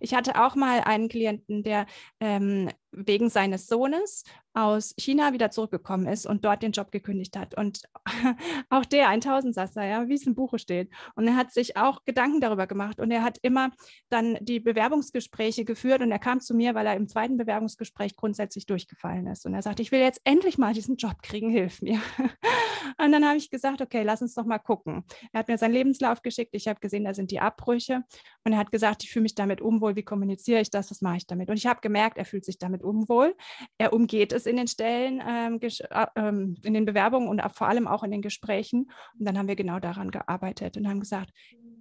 Ich 0.00 0.14
hatte 0.14 0.42
auch 0.42 0.56
mal 0.56 0.80
einen 0.80 1.08
Klienten, 1.08 1.62
der 1.62 1.86
ähm, 2.18 2.70
wegen 2.96 3.28
seines 3.28 3.66
Sohnes 3.66 4.24
aus 4.54 4.94
China 4.96 5.32
wieder 5.32 5.50
zurückgekommen 5.50 6.06
ist 6.06 6.26
und 6.26 6.44
dort 6.44 6.62
den 6.62 6.70
Job 6.70 6.92
gekündigt 6.92 7.36
hat. 7.36 7.56
Und 7.56 7.82
auch 8.70 8.84
der, 8.84 9.08
ein 9.08 9.20
Tausendsasser, 9.20 9.84
ja, 9.84 10.08
wie 10.08 10.14
es 10.14 10.26
im 10.26 10.34
Buche 10.36 10.58
steht. 10.60 10.90
Und 11.16 11.26
er 11.26 11.34
hat 11.34 11.52
sich 11.52 11.76
auch 11.76 12.04
Gedanken 12.04 12.40
darüber 12.40 12.66
gemacht 12.66 13.00
und 13.00 13.10
er 13.10 13.22
hat 13.22 13.38
immer 13.42 13.70
dann 14.10 14.38
die 14.40 14.60
Bewerbungsgespräche 14.60 15.64
geführt 15.64 16.02
und 16.02 16.12
er 16.12 16.20
kam 16.20 16.40
zu 16.40 16.54
mir, 16.54 16.74
weil 16.74 16.86
er 16.86 16.94
im 16.94 17.08
zweiten 17.08 17.36
Bewerbungsgespräch 17.36 18.14
grundsätzlich 18.14 18.66
durchgefallen 18.66 19.26
ist. 19.26 19.44
Und 19.44 19.54
er 19.54 19.62
sagte, 19.62 19.82
ich 19.82 19.90
will 19.90 20.00
jetzt 20.00 20.20
endlich 20.24 20.56
mal 20.56 20.72
diesen 20.72 20.96
Job 20.96 21.20
kriegen, 21.22 21.50
hilf 21.50 21.82
mir. 21.82 22.00
Und 23.02 23.12
dann 23.12 23.26
habe 23.26 23.36
ich 23.36 23.50
gesagt, 23.50 23.80
okay, 23.80 24.02
lass 24.02 24.22
uns 24.22 24.34
doch 24.34 24.44
mal 24.44 24.58
gucken. 24.58 25.04
Er 25.32 25.40
hat 25.40 25.48
mir 25.48 25.58
seinen 25.58 25.72
Lebenslauf 25.72 26.22
geschickt, 26.22 26.54
ich 26.54 26.68
habe 26.68 26.80
gesehen, 26.80 27.04
da 27.04 27.14
sind 27.14 27.30
die 27.30 27.40
Abbrüche 27.40 28.04
und 28.44 28.52
er 28.52 28.58
hat 28.58 28.70
gesagt, 28.70 29.02
ich 29.02 29.10
fühle 29.10 29.24
mich 29.24 29.34
damit 29.34 29.60
unwohl, 29.60 29.96
wie 29.96 30.02
kommuniziere 30.02 30.60
ich 30.60 30.70
das, 30.70 30.90
was 30.90 31.00
mache 31.00 31.16
ich 31.16 31.26
damit? 31.26 31.48
Und 31.50 31.56
ich 31.56 31.66
habe 31.66 31.80
gemerkt, 31.80 32.18
er 32.18 32.24
fühlt 32.24 32.44
sich 32.44 32.58
damit 32.58 32.83
unwohl. 32.84 33.34
Er 33.78 33.92
umgeht 33.92 34.32
es 34.32 34.46
in 34.46 34.56
den 34.56 34.68
Stellen, 34.68 35.22
ähm, 35.26 35.60
äh, 35.60 36.06
ähm, 36.16 36.56
in 36.62 36.74
den 36.74 36.84
Bewerbungen 36.84 37.28
und 37.28 37.42
vor 37.52 37.68
allem 37.68 37.88
auch 37.88 38.02
in 38.02 38.10
den 38.10 38.22
Gesprächen. 38.22 38.90
Und 39.18 39.26
dann 39.26 39.38
haben 39.38 39.48
wir 39.48 39.56
genau 39.56 39.80
daran 39.80 40.10
gearbeitet 40.10 40.76
und 40.76 40.88
haben 40.88 41.00
gesagt, 41.00 41.30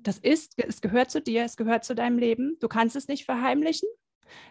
das 0.03 0.17
ist, 0.17 0.53
es 0.57 0.81
gehört 0.81 1.11
zu 1.11 1.21
dir, 1.21 1.43
es 1.43 1.57
gehört 1.57 1.83
zu 1.83 1.95
deinem 1.95 2.17
Leben. 2.17 2.57
Du 2.59 2.67
kannst 2.67 2.95
es 2.95 3.07
nicht 3.07 3.25
verheimlichen. 3.25 3.87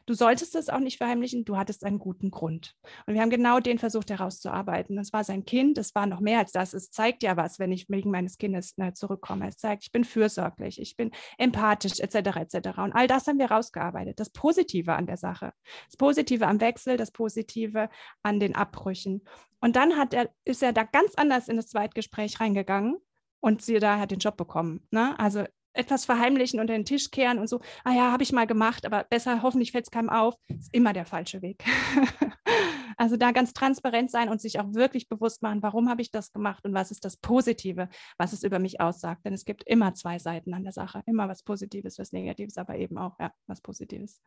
Du 0.06 0.14
solltest 0.14 0.54
es 0.54 0.68
auch 0.68 0.78
nicht 0.78 0.98
verheimlichen, 0.98 1.44
du 1.44 1.56
hattest 1.56 1.84
einen 1.84 1.98
guten 1.98 2.30
Grund. 2.30 2.74
Und 3.06 3.14
wir 3.14 3.20
haben 3.20 3.30
genau 3.30 3.60
den 3.60 3.78
versucht 3.78 4.10
herauszuarbeiten. 4.10 4.96
Das 4.96 5.12
war 5.12 5.24
sein 5.24 5.44
Kind, 5.44 5.78
es 5.78 5.94
war 5.94 6.06
noch 6.06 6.20
mehr 6.20 6.38
als 6.38 6.52
das. 6.52 6.74
Es 6.74 6.90
zeigt 6.90 7.22
ja 7.22 7.36
was, 7.36 7.58
wenn 7.58 7.72
ich 7.72 7.88
wegen 7.88 8.10
meines 8.10 8.38
Kindes 8.38 8.76
ne, 8.76 8.92
zurückkomme. 8.94 9.48
Es 9.48 9.56
zeigt, 9.56 9.84
ich 9.84 9.92
bin 9.92 10.04
fürsorglich, 10.04 10.80
ich 10.80 10.96
bin 10.96 11.10
empathisch, 11.38 12.00
etc. 12.00 12.36
etc. 12.36 12.78
Und 12.78 12.92
all 12.92 13.06
das 13.06 13.26
haben 13.26 13.38
wir 13.38 13.48
herausgearbeitet. 13.48 14.20
Das 14.20 14.30
Positive 14.30 14.94
an 14.94 15.06
der 15.06 15.16
Sache, 15.16 15.52
das 15.86 15.96
Positive 15.96 16.46
am 16.46 16.60
Wechsel, 16.60 16.96
das 16.96 17.10
Positive 17.10 17.88
an 18.22 18.40
den 18.40 18.54
Abbrüchen. 18.54 19.22
Und 19.60 19.76
dann 19.76 19.96
hat 19.96 20.14
er, 20.14 20.30
ist 20.44 20.62
er 20.62 20.72
da 20.72 20.82
ganz 20.82 21.14
anders 21.16 21.48
in 21.48 21.56
das 21.56 21.68
Zweitgespräch 21.68 22.40
reingegangen 22.40 22.96
und 23.40 23.62
sie 23.62 23.78
da 23.78 23.98
hat 23.98 24.10
den 24.10 24.18
Job 24.18 24.36
bekommen. 24.36 24.86
Ne? 24.90 25.18
Also 25.18 25.44
etwas 25.74 26.04
verheimlichen 26.04 26.60
unter 26.60 26.74
den 26.74 26.84
Tisch 26.84 27.10
kehren 27.10 27.38
und 27.38 27.48
so, 27.48 27.60
ah 27.84 27.92
ja, 27.92 28.12
habe 28.12 28.22
ich 28.22 28.32
mal 28.32 28.46
gemacht, 28.46 28.86
aber 28.86 29.04
besser, 29.04 29.42
hoffentlich 29.42 29.72
fällt 29.72 29.86
es 29.86 29.90
keinem 29.90 30.10
auf, 30.10 30.34
ist 30.48 30.74
immer 30.74 30.92
der 30.92 31.06
falsche 31.06 31.42
Weg. 31.42 31.64
also 32.96 33.16
da 33.16 33.32
ganz 33.32 33.52
transparent 33.52 34.10
sein 34.10 34.28
und 34.28 34.40
sich 34.40 34.60
auch 34.60 34.74
wirklich 34.74 35.08
bewusst 35.08 35.42
machen, 35.42 35.62
warum 35.62 35.88
habe 35.88 36.02
ich 36.02 36.10
das 36.10 36.32
gemacht 36.32 36.64
und 36.64 36.74
was 36.74 36.90
ist 36.90 37.04
das 37.04 37.16
Positive, 37.16 37.88
was 38.18 38.32
es 38.32 38.42
über 38.42 38.58
mich 38.58 38.80
aussagt. 38.80 39.24
Denn 39.24 39.32
es 39.32 39.44
gibt 39.44 39.64
immer 39.64 39.94
zwei 39.94 40.18
Seiten 40.18 40.54
an 40.54 40.64
der 40.64 40.72
Sache, 40.72 41.02
immer 41.06 41.28
was 41.28 41.42
Positives, 41.42 41.98
was 41.98 42.12
Negatives, 42.12 42.58
aber 42.58 42.76
eben 42.76 42.98
auch 42.98 43.18
ja, 43.18 43.32
was 43.46 43.60
Positives. 43.60 44.20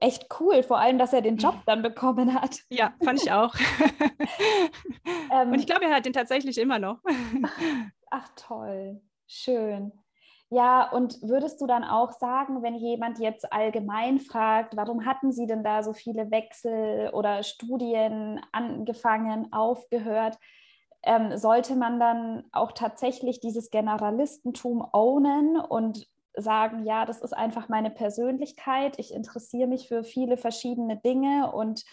echt 0.00 0.26
cool, 0.40 0.62
vor 0.62 0.78
allem, 0.78 0.98
dass 0.98 1.12
er 1.12 1.20
den 1.20 1.36
Job 1.36 1.56
dann 1.66 1.82
bekommen 1.82 2.34
hat. 2.34 2.60
Ja, 2.70 2.94
fand 3.02 3.22
ich 3.22 3.30
auch. 3.30 3.54
ähm, 5.32 5.52
Und 5.52 5.58
ich 5.58 5.66
glaube, 5.66 5.84
er 5.84 5.94
hat 5.94 6.06
den 6.06 6.12
tatsächlich 6.14 6.56
immer 6.58 6.78
noch. 6.78 7.00
Ach 8.10 8.28
toll, 8.34 9.02
schön. 9.26 9.92
Ja, 10.52 10.90
und 10.90 11.22
würdest 11.22 11.60
du 11.60 11.66
dann 11.68 11.84
auch 11.84 12.10
sagen, 12.12 12.62
wenn 12.62 12.74
jemand 12.74 13.20
jetzt 13.20 13.52
allgemein 13.52 14.18
fragt, 14.18 14.76
warum 14.76 15.06
hatten 15.06 15.30
Sie 15.30 15.46
denn 15.46 15.62
da 15.62 15.84
so 15.84 15.92
viele 15.92 16.30
Wechsel 16.32 17.10
oder 17.12 17.44
Studien 17.44 18.40
angefangen, 18.50 19.52
aufgehört, 19.52 20.38
ähm, 21.04 21.36
sollte 21.36 21.76
man 21.76 22.00
dann 22.00 22.44
auch 22.52 22.72
tatsächlich 22.72 23.38
dieses 23.40 23.70
Generalistentum 23.70 24.84
ownen 24.92 25.56
und 25.56 26.08
sagen, 26.36 26.84
ja, 26.84 27.06
das 27.06 27.20
ist 27.22 27.32
einfach 27.32 27.68
meine 27.68 27.90
Persönlichkeit, 27.90 28.98
ich 28.98 29.14
interessiere 29.14 29.68
mich 29.68 29.86
für 29.88 30.02
viele 30.02 30.36
verschiedene 30.36 30.96
Dinge 30.96 31.52
und 31.52 31.84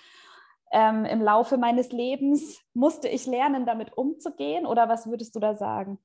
ähm, 0.71 1.05
im 1.05 1.21
Laufe 1.21 1.57
meines 1.57 1.91
Lebens 1.91 2.59
musste 2.73 3.07
ich 3.07 3.25
lernen, 3.27 3.65
damit 3.67 3.95
umzugehen 3.97 4.65
oder 4.65 4.89
was 4.89 5.07
würdest 5.07 5.35
du 5.35 5.39
da 5.39 5.55
sagen? 5.55 5.99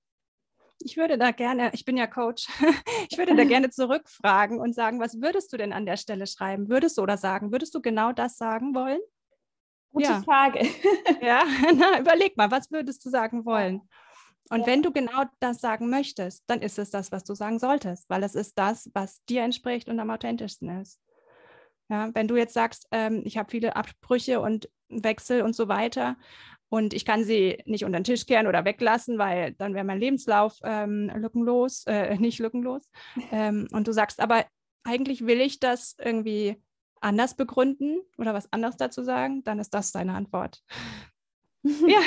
Ich 0.80 0.96
würde 0.96 1.18
da 1.18 1.30
gerne, 1.30 1.70
ich 1.74 1.84
bin 1.84 1.96
ja 1.96 2.06
Coach, 2.06 2.48
ich 3.10 3.18
würde 3.18 3.36
da 3.36 3.44
gerne 3.44 3.70
zurückfragen 3.70 4.60
und 4.60 4.74
sagen, 4.74 5.00
was 5.00 5.20
würdest 5.20 5.52
du 5.52 5.56
denn 5.56 5.72
an 5.72 5.86
der 5.86 5.96
Stelle 5.96 6.26
schreiben? 6.26 6.68
Würdest 6.68 6.98
du 6.98 7.02
oder 7.02 7.16
sagen, 7.16 7.52
würdest 7.52 7.74
du 7.74 7.80
genau 7.80 8.12
das 8.12 8.36
sagen 8.36 8.74
wollen? 8.74 9.00
Gute 9.92 10.06
ja. 10.06 10.22
Frage. 10.22 10.66
ja, 11.22 11.42
na, 11.74 12.00
überleg 12.00 12.36
mal, 12.36 12.50
was 12.50 12.70
würdest 12.70 13.04
du 13.04 13.10
sagen 13.10 13.44
wollen? 13.44 13.82
Und 14.50 14.60
ja. 14.60 14.66
wenn 14.66 14.82
du 14.82 14.92
genau 14.92 15.24
das 15.40 15.60
sagen 15.60 15.88
möchtest, 15.88 16.44
dann 16.46 16.60
ist 16.60 16.78
es 16.78 16.90
das, 16.90 17.12
was 17.12 17.24
du 17.24 17.34
sagen 17.34 17.58
solltest, 17.58 18.08
weil 18.10 18.22
es 18.22 18.34
ist 18.34 18.58
das, 18.58 18.90
was 18.92 19.24
dir 19.24 19.42
entspricht 19.42 19.88
und 19.88 20.00
am 20.00 20.10
authentischsten 20.10 20.80
ist. 20.80 21.00
Ja, 21.88 22.10
wenn 22.14 22.28
du 22.28 22.36
jetzt 22.36 22.54
sagst, 22.54 22.86
ähm, 22.90 23.22
ich 23.24 23.36
habe 23.36 23.50
viele 23.50 23.76
Abbrüche 23.76 24.40
und 24.40 24.68
Wechsel 24.88 25.42
und 25.42 25.54
so 25.54 25.68
weiter 25.68 26.16
und 26.72 26.94
ich 26.94 27.04
kann 27.04 27.22
sie 27.22 27.58
nicht 27.66 27.84
unter 27.84 28.00
den 28.00 28.04
Tisch 28.04 28.24
kehren 28.24 28.46
oder 28.46 28.64
weglassen, 28.64 29.18
weil 29.18 29.52
dann 29.52 29.74
wäre 29.74 29.84
mein 29.84 30.00
Lebenslauf 30.00 30.58
ähm, 30.64 31.12
lückenlos, 31.14 31.84
äh, 31.86 32.16
nicht 32.18 32.38
lückenlos. 32.38 32.88
Ähm, 33.30 33.68
und 33.72 33.86
du 33.86 33.92
sagst, 33.92 34.20
aber 34.20 34.46
eigentlich 34.82 35.26
will 35.26 35.42
ich 35.42 35.60
das 35.60 35.94
irgendwie 35.98 36.56
anders 37.02 37.36
begründen 37.36 38.00
oder 38.16 38.32
was 38.32 38.50
anderes 38.54 38.78
dazu 38.78 39.02
sagen, 39.02 39.44
dann 39.44 39.58
ist 39.58 39.74
das 39.74 39.92
deine 39.92 40.14
Antwort. 40.14 40.62
ja, 41.62 42.00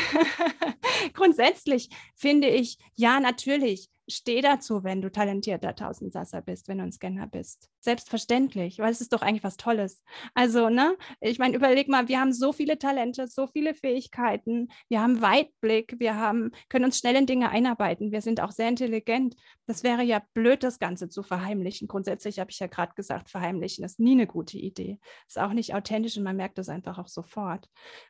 grundsätzlich 1.13 1.89
finde 2.15 2.47
ich, 2.47 2.79
ja, 2.95 3.19
natürlich, 3.19 3.91
steh 4.07 4.41
dazu, 4.41 4.83
wenn 4.83 5.01
du 5.01 5.11
talentierter 5.11 5.75
Tausendsasser 5.75 6.41
bist, 6.41 6.67
wenn 6.67 6.77
du 6.77 6.83
ein 6.83 6.91
Scanner 6.91 7.27
bist. 7.27 7.69
Selbstverständlich, 7.79 8.79
weil 8.79 8.91
es 8.91 9.01
ist 9.01 9.13
doch 9.13 9.21
eigentlich 9.21 9.43
was 9.43 9.57
Tolles. 9.57 10.03
Also, 10.33 10.69
ne, 10.69 10.95
ich 11.21 11.39
meine, 11.39 11.55
überleg 11.55 11.87
mal, 11.87 12.07
wir 12.07 12.19
haben 12.19 12.33
so 12.33 12.53
viele 12.53 12.77
Talente, 12.77 13.27
so 13.27 13.47
viele 13.47 13.73
Fähigkeiten, 13.73 14.69
wir 14.89 15.01
haben 15.01 15.21
Weitblick, 15.21 15.95
wir 15.99 16.15
haben, 16.15 16.51
können 16.69 16.85
uns 16.85 16.99
schnell 16.99 17.15
in 17.15 17.25
Dinge 17.25 17.49
einarbeiten, 17.49 18.11
wir 18.11 18.21
sind 18.21 18.41
auch 18.41 18.51
sehr 18.51 18.69
intelligent. 18.69 19.35
Das 19.67 19.83
wäre 19.83 20.03
ja 20.03 20.21
blöd, 20.33 20.63
das 20.63 20.79
Ganze 20.79 21.09
zu 21.09 21.23
verheimlichen. 21.23 21.87
Grundsätzlich 21.87 22.39
habe 22.39 22.51
ich 22.51 22.59
ja 22.59 22.67
gerade 22.67 22.93
gesagt, 22.95 23.29
verheimlichen 23.29 23.83
ist 23.83 23.99
nie 23.99 24.11
eine 24.11 24.27
gute 24.27 24.57
Idee. 24.57 24.99
Ist 25.27 25.39
auch 25.39 25.53
nicht 25.53 25.73
authentisch 25.73 26.17
und 26.17 26.23
man 26.23 26.35
merkt 26.35 26.57
das 26.57 26.69
einfach 26.69 26.99
auch 26.99 27.07
sofort. 27.07 27.67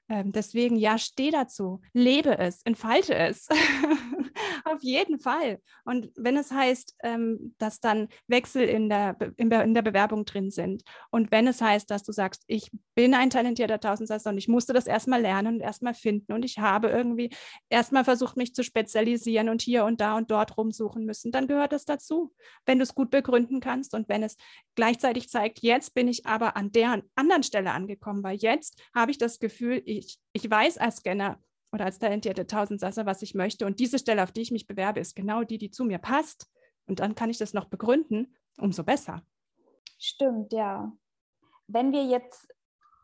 Ähm, 0.10 0.32
deswegen, 0.32 0.76
ja, 0.76 0.98
steh 0.98 1.32
dazu, 1.32 1.82
lebe 1.94 2.38
es, 2.38 2.62
entfalte 2.64 3.16
es. 3.16 3.48
Auf 4.66 4.82
jeden 4.82 5.20
Fall. 5.20 5.62
Und 5.86 6.12
wenn 6.16 6.36
es 6.36 6.52
heißt, 6.52 6.96
ähm, 7.04 7.56
dass 7.58 7.80
dann 7.80 8.10
Wechsel 8.28 8.64
in 8.64 8.90
der, 8.90 9.16
in, 9.38 9.52
in 9.52 9.74
der 9.74 9.82
Bewerbung 9.82 10.26
drin 10.26 10.50
sind 10.50 10.84
und 11.12 11.32
wenn 11.32 11.48
es 11.48 11.62
heißt, 11.62 11.90
dass 11.90 12.04
du 12.04 12.12
sagst, 12.12 12.44
ich 12.48 12.72
bin 12.96 13.14
ein 13.14 13.30
talentierter 13.30 13.80
Tausendsasser 13.80 14.32
und 14.32 14.38
ich 14.38 14.48
musste 14.48 14.74
das 14.74 14.88
erstmal 14.88 15.22
lernen 15.22 15.56
und 15.56 15.62
erstmal 15.62 15.94
finden 15.94 16.34
und 16.34 16.44
ich 16.44 16.60
habe 16.60 16.90
irgendwie 16.90 17.30
erstmal 17.70 18.04
versucht, 18.04 18.36
mich 18.36 18.56
zu 18.56 18.64
spezialisieren 18.64 19.50
und 19.50 19.62
hier 19.62 19.86
und 19.86 20.02
da 20.02 20.18
und 20.18 20.32
dort 20.32 20.58
rumsuchen 20.58 21.06
müssen, 21.06 21.32
dann 21.32 21.48
gehört 21.48 21.72
das 21.72 21.86
dazu, 21.86 22.34
wenn 22.66 22.80
du 22.80 22.84
es 22.84 22.96
gut 22.96 23.12
begründen 23.12 23.60
kannst 23.60 23.94
und 23.94 24.10
wenn 24.10 24.24
es 24.24 24.38
gleichzeitig 24.76 25.30
zeigt, 25.30 25.60
jetzt 25.60 25.94
bin 25.94 26.08
ich 26.08 26.26
aber 26.26 26.58
an 26.58 26.72
der 26.72 27.04
anderen 27.16 27.44
Stelle 27.44 27.72
angekommen, 27.72 28.24
weil 28.24 28.38
jetzt 28.38 28.82
habe 28.94 29.12
ich 29.12 29.18
das 29.18 29.40
Gefühl, 29.40 29.82
ich, 29.86 30.18
ich 30.34 30.50
weiß 30.50 30.78
als 30.78 30.98
Scanner, 30.98 31.40
oder 31.76 31.86
als 31.86 32.00
talentierte 32.00 32.48
Tausendsasser, 32.48 33.06
was 33.06 33.22
ich 33.22 33.36
möchte. 33.36 33.66
Und 33.66 33.80
diese 33.80 34.00
Stelle, 34.00 34.24
auf 34.24 34.32
die 34.32 34.42
ich 34.42 34.52
mich 34.52 34.66
bewerbe, 34.66 35.02
ist 35.02 35.16
genau 35.16 35.44
die, 35.44 35.58
die 35.58 35.70
zu 35.70 35.84
mir 35.84 36.00
passt. 36.00 36.50
Und 36.88 37.02
dann 37.02 37.16
kann 37.16 37.30
ich 37.30 37.38
das 37.38 37.54
noch 37.54 37.66
begründen, 37.66 38.36
umso 38.58 38.84
besser. 38.84 39.22
Stimmt, 40.00 40.54
ja. 40.54 40.92
Wenn 41.68 41.92
wir 41.92 42.06
jetzt 42.06 42.48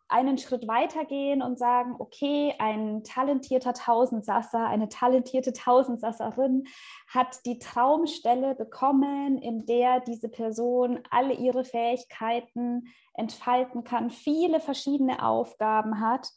einen 0.07 0.37
Schritt 0.37 0.67
weiter 0.67 1.05
gehen 1.05 1.41
und 1.41 1.57
sagen, 1.57 1.95
okay, 1.99 2.53
ein 2.59 3.03
talentierter 3.03 3.73
Tausendsasser, 3.73 4.67
eine 4.67 4.89
talentierte 4.89 5.53
Tausendsasserin 5.53 6.65
hat 7.07 7.45
die 7.45 7.59
Traumstelle 7.59 8.55
bekommen, 8.55 9.37
in 9.37 9.65
der 9.65 10.01
diese 10.01 10.29
Person 10.29 10.99
alle 11.09 11.33
ihre 11.33 11.63
Fähigkeiten 11.63 12.87
entfalten 13.13 13.83
kann, 13.83 14.09
viele 14.09 14.59
verschiedene 14.59 15.25
Aufgaben 15.25 15.99
hat 16.01 16.29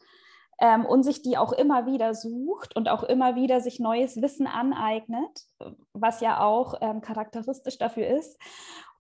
ähm, 0.61 0.85
und 0.87 1.03
sich 1.03 1.23
die 1.23 1.37
auch 1.37 1.53
immer 1.53 1.87
wieder 1.87 2.15
sucht 2.15 2.77
und 2.77 2.89
auch 2.89 3.03
immer 3.03 3.35
wieder 3.35 3.61
sich 3.61 3.81
neues 3.81 4.21
Wissen 4.21 4.47
aneignet, 4.47 5.43
was 5.93 6.21
ja 6.21 6.41
auch 6.41 6.75
ähm, 6.81 7.01
charakteristisch 7.01 7.79
dafür 7.79 8.07
ist. 8.07 8.39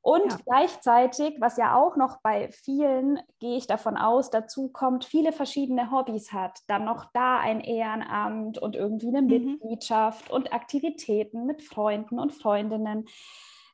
Und 0.04 0.32
ja. 0.32 0.38
gleichzeitig, 0.44 1.40
was 1.40 1.56
ja 1.56 1.74
auch 1.74 1.96
noch 1.96 2.20
bei 2.20 2.50
vielen, 2.52 3.20
gehe 3.40 3.56
ich 3.56 3.66
davon 3.66 3.96
aus, 3.96 4.28
dazu 4.28 4.68
kommt, 4.68 5.06
viele 5.06 5.32
verschiedene 5.32 5.90
Hobbys 5.90 6.30
hat. 6.30 6.58
Dann 6.66 6.84
noch 6.84 7.06
da 7.14 7.38
ein 7.38 7.60
Ehrenamt 7.60 8.58
und 8.58 8.76
irgendwie 8.76 9.08
eine 9.08 9.22
mhm. 9.22 9.28
Mitgliedschaft 9.28 10.30
und 10.30 10.52
Aktivitäten 10.52 11.46
mit 11.46 11.62
Freunden 11.62 12.18
und 12.18 12.34
Freundinnen. 12.34 13.06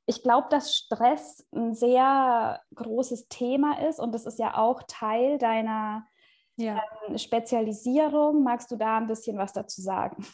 Ich 0.07 0.23
glaube, 0.23 0.47
dass 0.51 0.77
Stress 0.77 1.49
ein 1.53 1.75
sehr 1.75 2.61
großes 2.77 3.27
Thema 3.27 3.81
ist 3.89 3.99
und 3.99 4.15
das 4.15 4.25
ist 4.25 4.39
ja 4.39 4.57
auch 4.57 4.85
Teil 4.87 5.37
deiner 5.39 6.07
ja. 6.61 6.81
ähm, 7.09 7.19
Spezialisierung. 7.19 8.43
Magst 8.43 8.71
du 8.71 8.77
da 8.77 8.99
ein 8.99 9.07
bisschen 9.07 9.37
was 9.39 9.53
dazu 9.53 9.81
sagen? 9.81 10.25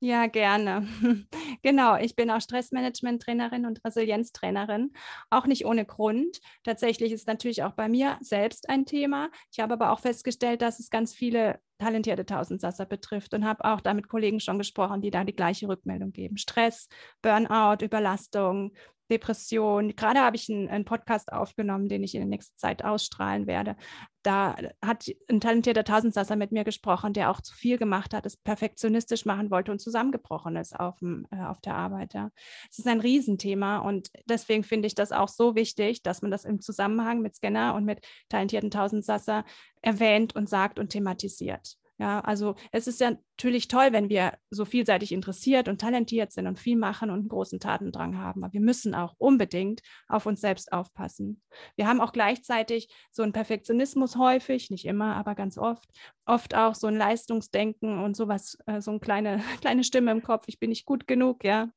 Ja, 0.00 0.26
gerne. 0.26 0.86
Genau, 1.62 1.96
ich 1.96 2.14
bin 2.14 2.30
auch 2.30 2.42
Stressmanagement-Trainerin 2.42 3.64
und 3.64 3.82
Resilienztrainerin, 3.86 4.92
auch 5.30 5.46
nicht 5.46 5.64
ohne 5.64 5.86
Grund. 5.86 6.40
Tatsächlich 6.62 7.10
ist 7.10 7.26
natürlich 7.26 7.62
auch 7.62 7.72
bei 7.72 7.88
mir 7.88 8.18
selbst 8.20 8.68
ein 8.68 8.84
Thema. 8.84 9.30
Ich 9.50 9.60
habe 9.60 9.72
aber 9.72 9.92
auch 9.92 10.00
festgestellt, 10.00 10.60
dass 10.60 10.78
es 10.78 10.90
ganz 10.90 11.14
viele 11.14 11.58
talentierte 11.78 12.26
Tausendsasser 12.26 12.84
betrifft 12.84 13.32
und 13.32 13.46
habe 13.46 13.64
auch 13.64 13.80
da 13.80 13.94
mit 13.94 14.08
Kollegen 14.08 14.40
schon 14.40 14.58
gesprochen, 14.58 15.00
die 15.00 15.10
da 15.10 15.24
die 15.24 15.34
gleiche 15.34 15.68
Rückmeldung 15.68 16.12
geben. 16.12 16.36
Stress, 16.36 16.88
Burnout, 17.22 17.82
Überlastung, 17.82 18.72
Depression. 19.14 19.94
Gerade 19.94 20.20
habe 20.20 20.36
ich 20.36 20.50
einen, 20.50 20.68
einen, 20.68 20.84
Podcast 20.84 21.32
aufgenommen, 21.32 21.88
den 21.88 22.02
ich 22.02 22.14
in 22.14 22.20
der 22.20 22.28
nächsten 22.28 22.56
Zeit 22.56 22.84
ausstrahlen 22.84 23.46
werde. 23.46 23.76
Da 24.22 24.56
hat 24.84 25.06
ein 25.30 25.40
talentierter 25.40 25.84
Tausendsasser 25.84 26.34
mit 26.34 26.50
mir 26.50 26.64
gesprochen, 26.64 27.12
der 27.12 27.30
auch 27.30 27.40
zu 27.40 27.54
viel 27.54 27.78
gemacht 27.78 28.12
hat, 28.12 28.26
es 28.26 28.36
perfektionistisch 28.36 29.24
machen 29.24 29.50
wollte 29.50 29.70
und 29.70 29.80
zusammengebrochen 29.80 30.56
ist 30.56 30.78
auf, 30.78 30.98
dem, 30.98 31.26
äh, 31.30 31.44
auf 31.44 31.60
der 31.60 31.76
Arbeit. 31.76 32.14
Ja. 32.14 32.30
Es 32.70 32.78
ist 32.78 32.88
ein 32.88 33.00
Riesenthema 33.00 33.78
und 33.78 34.10
deswegen 34.26 34.64
finde 34.64 34.86
ich 34.86 34.94
das 34.94 35.12
auch 35.12 35.28
so 35.28 35.54
wichtig, 35.54 36.02
dass 36.02 36.22
man 36.22 36.30
das 36.30 36.44
im 36.44 36.60
Zusammenhang 36.60 37.20
mit 37.20 37.36
Scanner 37.36 37.74
und 37.74 37.84
mit 37.84 38.04
talentierten 38.28 38.70
Tausendsasser 38.70 39.44
erwähnt 39.82 40.34
und 40.34 40.48
sagt 40.48 40.78
und 40.78 40.88
thematisiert. 40.88 41.76
Ja, 41.98 42.20
also 42.20 42.56
es 42.72 42.88
ist 42.88 43.00
ja 43.00 43.10
natürlich 43.10 43.68
toll, 43.68 43.92
wenn 43.92 44.08
wir 44.08 44.36
so 44.50 44.64
vielseitig 44.64 45.12
interessiert 45.12 45.68
und 45.68 45.80
talentiert 45.80 46.32
sind 46.32 46.48
und 46.48 46.58
viel 46.58 46.76
machen 46.76 47.08
und 47.08 47.20
einen 47.20 47.28
großen 47.28 47.60
Tatendrang 47.60 48.18
haben. 48.18 48.42
Aber 48.42 48.52
wir 48.52 48.60
müssen 48.60 48.96
auch 48.96 49.14
unbedingt 49.18 49.80
auf 50.08 50.26
uns 50.26 50.40
selbst 50.40 50.72
aufpassen. 50.72 51.40
Wir 51.76 51.86
haben 51.86 52.00
auch 52.00 52.12
gleichzeitig 52.12 52.88
so 53.12 53.22
einen 53.22 53.32
Perfektionismus 53.32 54.16
häufig, 54.16 54.70
nicht 54.70 54.86
immer, 54.86 55.14
aber 55.14 55.36
ganz 55.36 55.56
oft. 55.56 55.88
Oft 56.26 56.56
auch 56.56 56.74
so 56.74 56.88
ein 56.88 56.96
Leistungsdenken 56.96 58.02
und 58.02 58.16
sowas, 58.16 58.58
äh, 58.66 58.80
so 58.80 58.90
eine 58.90 59.00
kleine, 59.00 59.38
kleine 59.60 59.84
Stimme 59.84 60.10
im 60.10 60.22
Kopf, 60.22 60.44
ich 60.48 60.58
bin 60.58 60.70
nicht 60.70 60.86
gut 60.86 61.06
genug, 61.06 61.44
ja. 61.44 61.70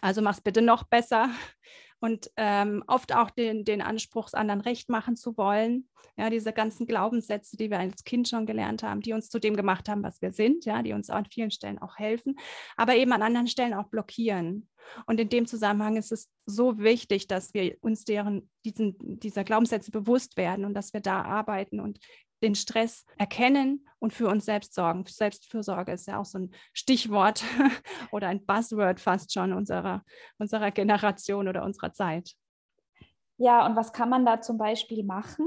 Also 0.00 0.22
mach's 0.22 0.40
bitte 0.40 0.60
noch 0.60 0.82
besser 0.82 1.30
und 2.00 2.30
ähm, 2.36 2.84
oft 2.86 3.14
auch 3.14 3.30
den, 3.30 3.64
den 3.64 3.82
Anspruch, 3.82 4.32
anderen 4.32 4.60
recht 4.60 4.88
machen 4.88 5.16
zu 5.16 5.36
wollen. 5.36 5.88
Ja, 6.16 6.30
diese 6.30 6.52
ganzen 6.52 6.86
Glaubenssätze, 6.86 7.56
die 7.56 7.70
wir 7.70 7.78
als 7.78 8.04
Kind 8.04 8.28
schon 8.28 8.46
gelernt 8.46 8.82
haben, 8.82 9.00
die 9.00 9.12
uns 9.12 9.28
zu 9.28 9.38
dem 9.38 9.56
gemacht 9.56 9.88
haben, 9.88 10.02
was 10.02 10.22
wir 10.22 10.32
sind, 10.32 10.64
ja, 10.64 10.82
die 10.82 10.92
uns 10.92 11.10
an 11.10 11.26
vielen 11.26 11.50
Stellen 11.50 11.78
auch 11.78 11.98
helfen, 11.98 12.38
aber 12.76 12.96
eben 12.96 13.12
an 13.12 13.22
anderen 13.22 13.48
Stellen 13.48 13.74
auch 13.74 13.88
blockieren. 13.88 14.68
Und 15.06 15.20
in 15.20 15.28
dem 15.28 15.46
Zusammenhang 15.46 15.96
ist 15.96 16.12
es 16.12 16.30
so 16.46 16.78
wichtig, 16.78 17.26
dass 17.26 17.52
wir 17.54 17.76
uns 17.80 18.04
deren, 18.04 18.48
diesen, 18.64 18.96
dieser 19.18 19.44
Glaubenssätze 19.44 19.90
bewusst 19.90 20.36
werden 20.36 20.64
und 20.64 20.74
dass 20.74 20.92
wir 20.92 21.00
da 21.00 21.22
arbeiten 21.22 21.80
und 21.80 21.98
den 22.42 22.54
Stress 22.54 23.04
erkennen 23.18 23.85
und 23.98 24.12
für 24.12 24.28
uns 24.28 24.44
selbst 24.44 24.74
sorgen. 24.74 25.04
Selbstfürsorge 25.06 25.92
ist 25.92 26.06
ja 26.06 26.20
auch 26.20 26.24
so 26.24 26.38
ein 26.38 26.50
Stichwort 26.72 27.42
oder 28.12 28.28
ein 28.28 28.44
Buzzword 28.44 29.00
fast 29.00 29.32
schon 29.32 29.52
unserer, 29.52 30.02
unserer 30.38 30.70
Generation 30.70 31.48
oder 31.48 31.64
unserer 31.64 31.92
Zeit. 31.92 32.32
Ja, 33.38 33.66
und 33.66 33.76
was 33.76 33.92
kann 33.92 34.08
man 34.08 34.24
da 34.24 34.40
zum 34.40 34.56
Beispiel 34.58 35.04
machen? 35.04 35.46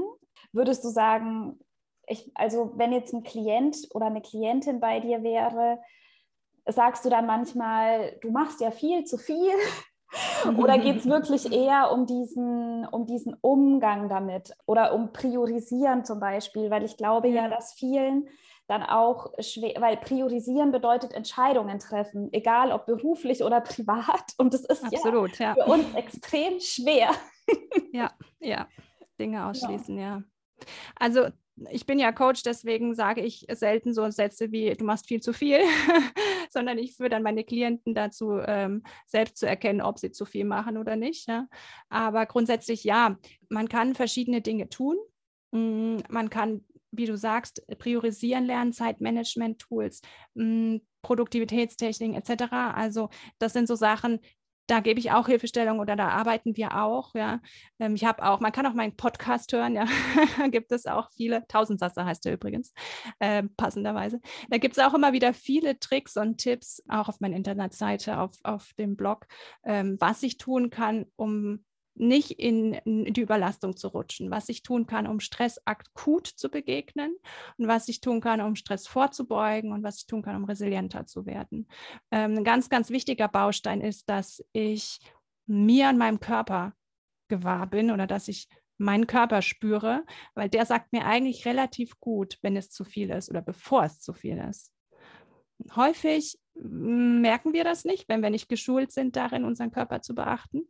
würdest 0.52 0.84
du 0.84 0.88
sagen, 0.88 1.58
ich, 2.06 2.30
also 2.34 2.72
wenn 2.76 2.92
jetzt 2.92 3.12
ein 3.14 3.22
Klient 3.22 3.76
oder 3.94 4.06
eine 4.06 4.22
Klientin 4.22 4.80
bei 4.80 5.00
dir 5.00 5.22
wäre, 5.22 5.80
sagst 6.66 7.04
du 7.04 7.10
dann 7.10 7.26
manchmal, 7.26 8.18
du 8.20 8.30
machst 8.30 8.60
ja 8.60 8.70
viel 8.70 9.04
zu 9.04 9.16
viel? 9.16 9.52
Oder 10.56 10.78
geht 10.78 10.98
es 10.98 11.06
wirklich 11.06 11.52
eher 11.52 11.92
um 11.92 12.06
diesen, 12.06 12.86
um 12.86 13.06
diesen 13.06 13.34
Umgang 13.40 14.08
damit 14.08 14.52
oder 14.66 14.94
um 14.94 15.12
Priorisieren 15.12 16.04
zum 16.04 16.20
Beispiel? 16.20 16.70
Weil 16.70 16.84
ich 16.84 16.96
glaube 16.96 17.28
ja, 17.28 17.48
dass 17.48 17.72
vielen 17.72 18.28
dann 18.70 18.82
auch 18.84 19.32
schwer, 19.40 19.74
weil 19.80 19.96
priorisieren 19.96 20.70
bedeutet 20.70 21.12
Entscheidungen 21.12 21.80
treffen, 21.80 22.32
egal 22.32 22.70
ob 22.70 22.86
beruflich 22.86 23.42
oder 23.42 23.60
privat. 23.60 24.32
Und 24.38 24.54
das 24.54 24.60
ist 24.60 24.84
Absolut, 24.84 25.38
ja, 25.38 25.54
ja. 25.56 25.64
für 25.64 25.70
uns 25.70 25.92
extrem 25.94 26.60
schwer. 26.60 27.10
Ja, 27.92 28.12
ja, 28.38 28.68
Dinge 29.18 29.44
ausschließen, 29.48 29.98
ja. 29.98 30.02
ja. 30.18 30.22
Also 30.94 31.26
ich 31.70 31.86
bin 31.86 31.98
ja 31.98 32.12
Coach, 32.12 32.42
deswegen 32.42 32.94
sage 32.94 33.20
ich 33.20 33.46
selten 33.52 33.92
so 33.92 34.08
Sätze 34.10 34.52
wie, 34.52 34.72
du 34.74 34.84
machst 34.84 35.06
viel 35.06 35.20
zu 35.20 35.32
viel, 35.32 35.60
sondern 36.50 36.78
ich 36.78 36.96
führe 36.96 37.10
dann 37.10 37.22
meine 37.22 37.44
Klienten 37.44 37.94
dazu, 37.94 38.38
ähm, 38.46 38.82
selbst 39.06 39.36
zu 39.38 39.46
erkennen, 39.46 39.82
ob 39.82 39.98
sie 39.98 40.10
zu 40.10 40.24
viel 40.24 40.44
machen 40.44 40.76
oder 40.76 40.96
nicht. 40.96 41.28
Ja? 41.28 41.46
Aber 41.88 42.26
grundsätzlich 42.26 42.84
ja, 42.84 43.18
man 43.48 43.68
kann 43.68 43.94
verschiedene 43.94 44.40
Dinge 44.40 44.68
tun. 44.68 44.96
Mm, 45.52 45.98
man 46.08 46.30
kann, 46.30 46.64
wie 46.92 47.06
du 47.06 47.16
sagst, 47.16 47.66
priorisieren 47.78 48.46
lernen, 48.46 48.72
Zeitmanagement-Tools, 48.72 50.00
mm, 50.34 50.76
Produktivitätstechniken 51.02 52.14
etc. 52.14 52.52
Also 52.74 53.08
das 53.38 53.52
sind 53.52 53.66
so 53.66 53.74
Sachen, 53.74 54.20
da 54.70 54.80
gebe 54.80 55.00
ich 55.00 55.10
auch 55.10 55.26
Hilfestellung 55.26 55.80
oder 55.80 55.96
da 55.96 56.08
arbeiten 56.08 56.56
wir 56.56 56.80
auch. 56.80 57.14
Ja, 57.14 57.40
ähm, 57.80 57.96
ich 57.96 58.04
habe 58.04 58.22
auch, 58.24 58.40
man 58.40 58.52
kann 58.52 58.66
auch 58.66 58.74
meinen 58.74 58.96
Podcast 58.96 59.52
hören. 59.52 59.74
Ja, 59.74 59.86
gibt 60.50 60.70
es 60.70 60.86
auch 60.86 61.10
viele. 61.16 61.44
Tausendsasser 61.48 62.04
heißt 62.04 62.24
er 62.26 62.34
übrigens 62.34 62.72
äh, 63.18 63.42
passenderweise. 63.56 64.20
Da 64.48 64.58
gibt 64.58 64.76
es 64.76 64.84
auch 64.84 64.94
immer 64.94 65.12
wieder 65.12 65.34
viele 65.34 65.78
Tricks 65.80 66.16
und 66.16 66.38
Tipps 66.38 66.82
auch 66.88 67.08
auf 67.08 67.20
meiner 67.20 67.36
Internetseite, 67.36 68.18
auf 68.18 68.32
auf 68.44 68.72
dem 68.74 68.96
Blog, 68.96 69.26
ähm, 69.64 69.96
was 69.98 70.22
ich 70.22 70.38
tun 70.38 70.70
kann, 70.70 71.06
um 71.16 71.64
nicht 72.00 72.32
in, 72.32 72.80
die 72.84 73.20
Überlastung 73.20 73.76
zu 73.76 73.88
rutschen, 73.88 74.30
was 74.30 74.48
ich 74.48 74.62
tun 74.62 74.86
kann, 74.86 75.06
um 75.06 75.20
Stress 75.20 75.60
akut 75.66 76.26
zu 76.26 76.48
begegnen 76.48 77.14
und 77.58 77.68
was 77.68 77.88
ich 77.88 78.00
tun 78.00 78.20
kann, 78.20 78.40
um 78.40 78.56
Stress 78.56 78.86
vorzubeugen 78.86 79.72
und 79.72 79.82
was 79.82 79.98
ich 79.98 80.06
tun 80.06 80.22
kann, 80.22 80.36
um 80.36 80.44
resilienter 80.44 81.06
zu 81.06 81.26
werden. 81.26 81.68
Ähm, 82.10 82.38
ein 82.38 82.44
ganz, 82.44 82.70
ganz 82.70 82.90
wichtiger 82.90 83.28
Baustein 83.28 83.80
ist, 83.80 84.08
dass 84.08 84.44
ich 84.52 84.98
mir 85.46 85.88
an 85.88 85.98
meinem 85.98 86.20
Körper 86.20 86.72
gewahr 87.28 87.66
bin 87.66 87.90
oder 87.90 88.06
dass 88.06 88.28
ich 88.28 88.48
meinen 88.78 89.06
Körper 89.06 89.42
spüre, 89.42 90.04
weil 90.34 90.48
der 90.48 90.64
sagt 90.64 90.92
mir 90.92 91.04
eigentlich 91.04 91.44
relativ 91.44 92.00
gut, 92.00 92.38
wenn 92.40 92.56
es 92.56 92.70
zu 92.70 92.84
viel 92.84 93.10
ist 93.10 93.28
oder 93.28 93.42
bevor 93.42 93.84
es 93.84 94.00
zu 94.00 94.14
viel 94.14 94.38
ist. 94.38 94.72
Häufig 95.76 96.38
merken 96.54 97.52
wir 97.52 97.64
das 97.64 97.84
nicht, 97.84 98.08
wenn 98.08 98.22
wir 98.22 98.30
nicht 98.30 98.48
geschult 98.48 98.90
sind, 98.90 99.16
darin 99.16 99.44
unseren 99.44 99.70
Körper 99.70 100.00
zu 100.00 100.14
beachten. 100.14 100.62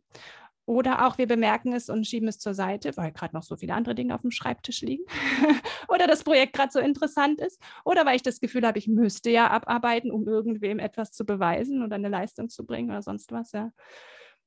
Oder 0.66 1.07
auch 1.07 1.18
wir 1.18 1.27
bemerken 1.27 1.73
es 1.73 1.88
und 1.88 2.07
schieben 2.07 2.29
es 2.29 2.38
zur 2.38 2.55
Seite, 2.55 2.96
weil 2.96 3.12
gerade 3.12 3.35
noch 3.35 3.42
so 3.42 3.57
viele 3.57 3.75
andere 3.75 3.94
Dinge 3.94 4.14
auf 4.14 4.20
dem 4.20 4.31
Schreibtisch 4.31 4.83
liegen. 4.83 5.05
oder 5.88 6.07
das 6.07 6.23
Projekt 6.23 6.53
gerade 6.53 6.70
so 6.70 6.79
interessant 6.79 7.40
ist. 7.40 7.61
Oder 7.85 8.07
weil 8.07 8.16
ich 8.16 8.23
das 8.23 8.40
Gefühl 8.40 8.66
habe, 8.66 8.79
ich 8.79 8.87
müsste 8.87 9.31
ja 9.31 9.51
abarbeiten, 9.51 10.11
um 10.11 10.29
irgendwem 10.29 10.79
etwas 10.79 11.12
zu 11.12 11.25
beweisen 11.25 11.83
oder 11.83 11.96
eine 11.96 12.09
Leistung 12.09 12.49
zu 12.49 12.64
bringen 12.64 12.90
oder 12.90 13.03
sonst 13.03 13.33
was. 13.33 13.53
Ja. 13.53 13.73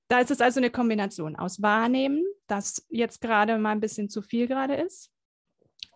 Da 0.08 0.20
ist 0.20 0.32
es 0.32 0.42
also 0.42 0.60
eine 0.60 0.70
Kombination 0.70 1.36
aus 1.36 1.62
Wahrnehmen, 1.62 2.24
dass 2.48 2.86
jetzt 2.90 3.20
gerade 3.20 3.58
mal 3.58 3.72
ein 3.72 3.80
bisschen 3.82 4.10
zu 4.10 4.22
viel 4.22 4.48
gerade 4.48 4.76
ist. 4.76 5.10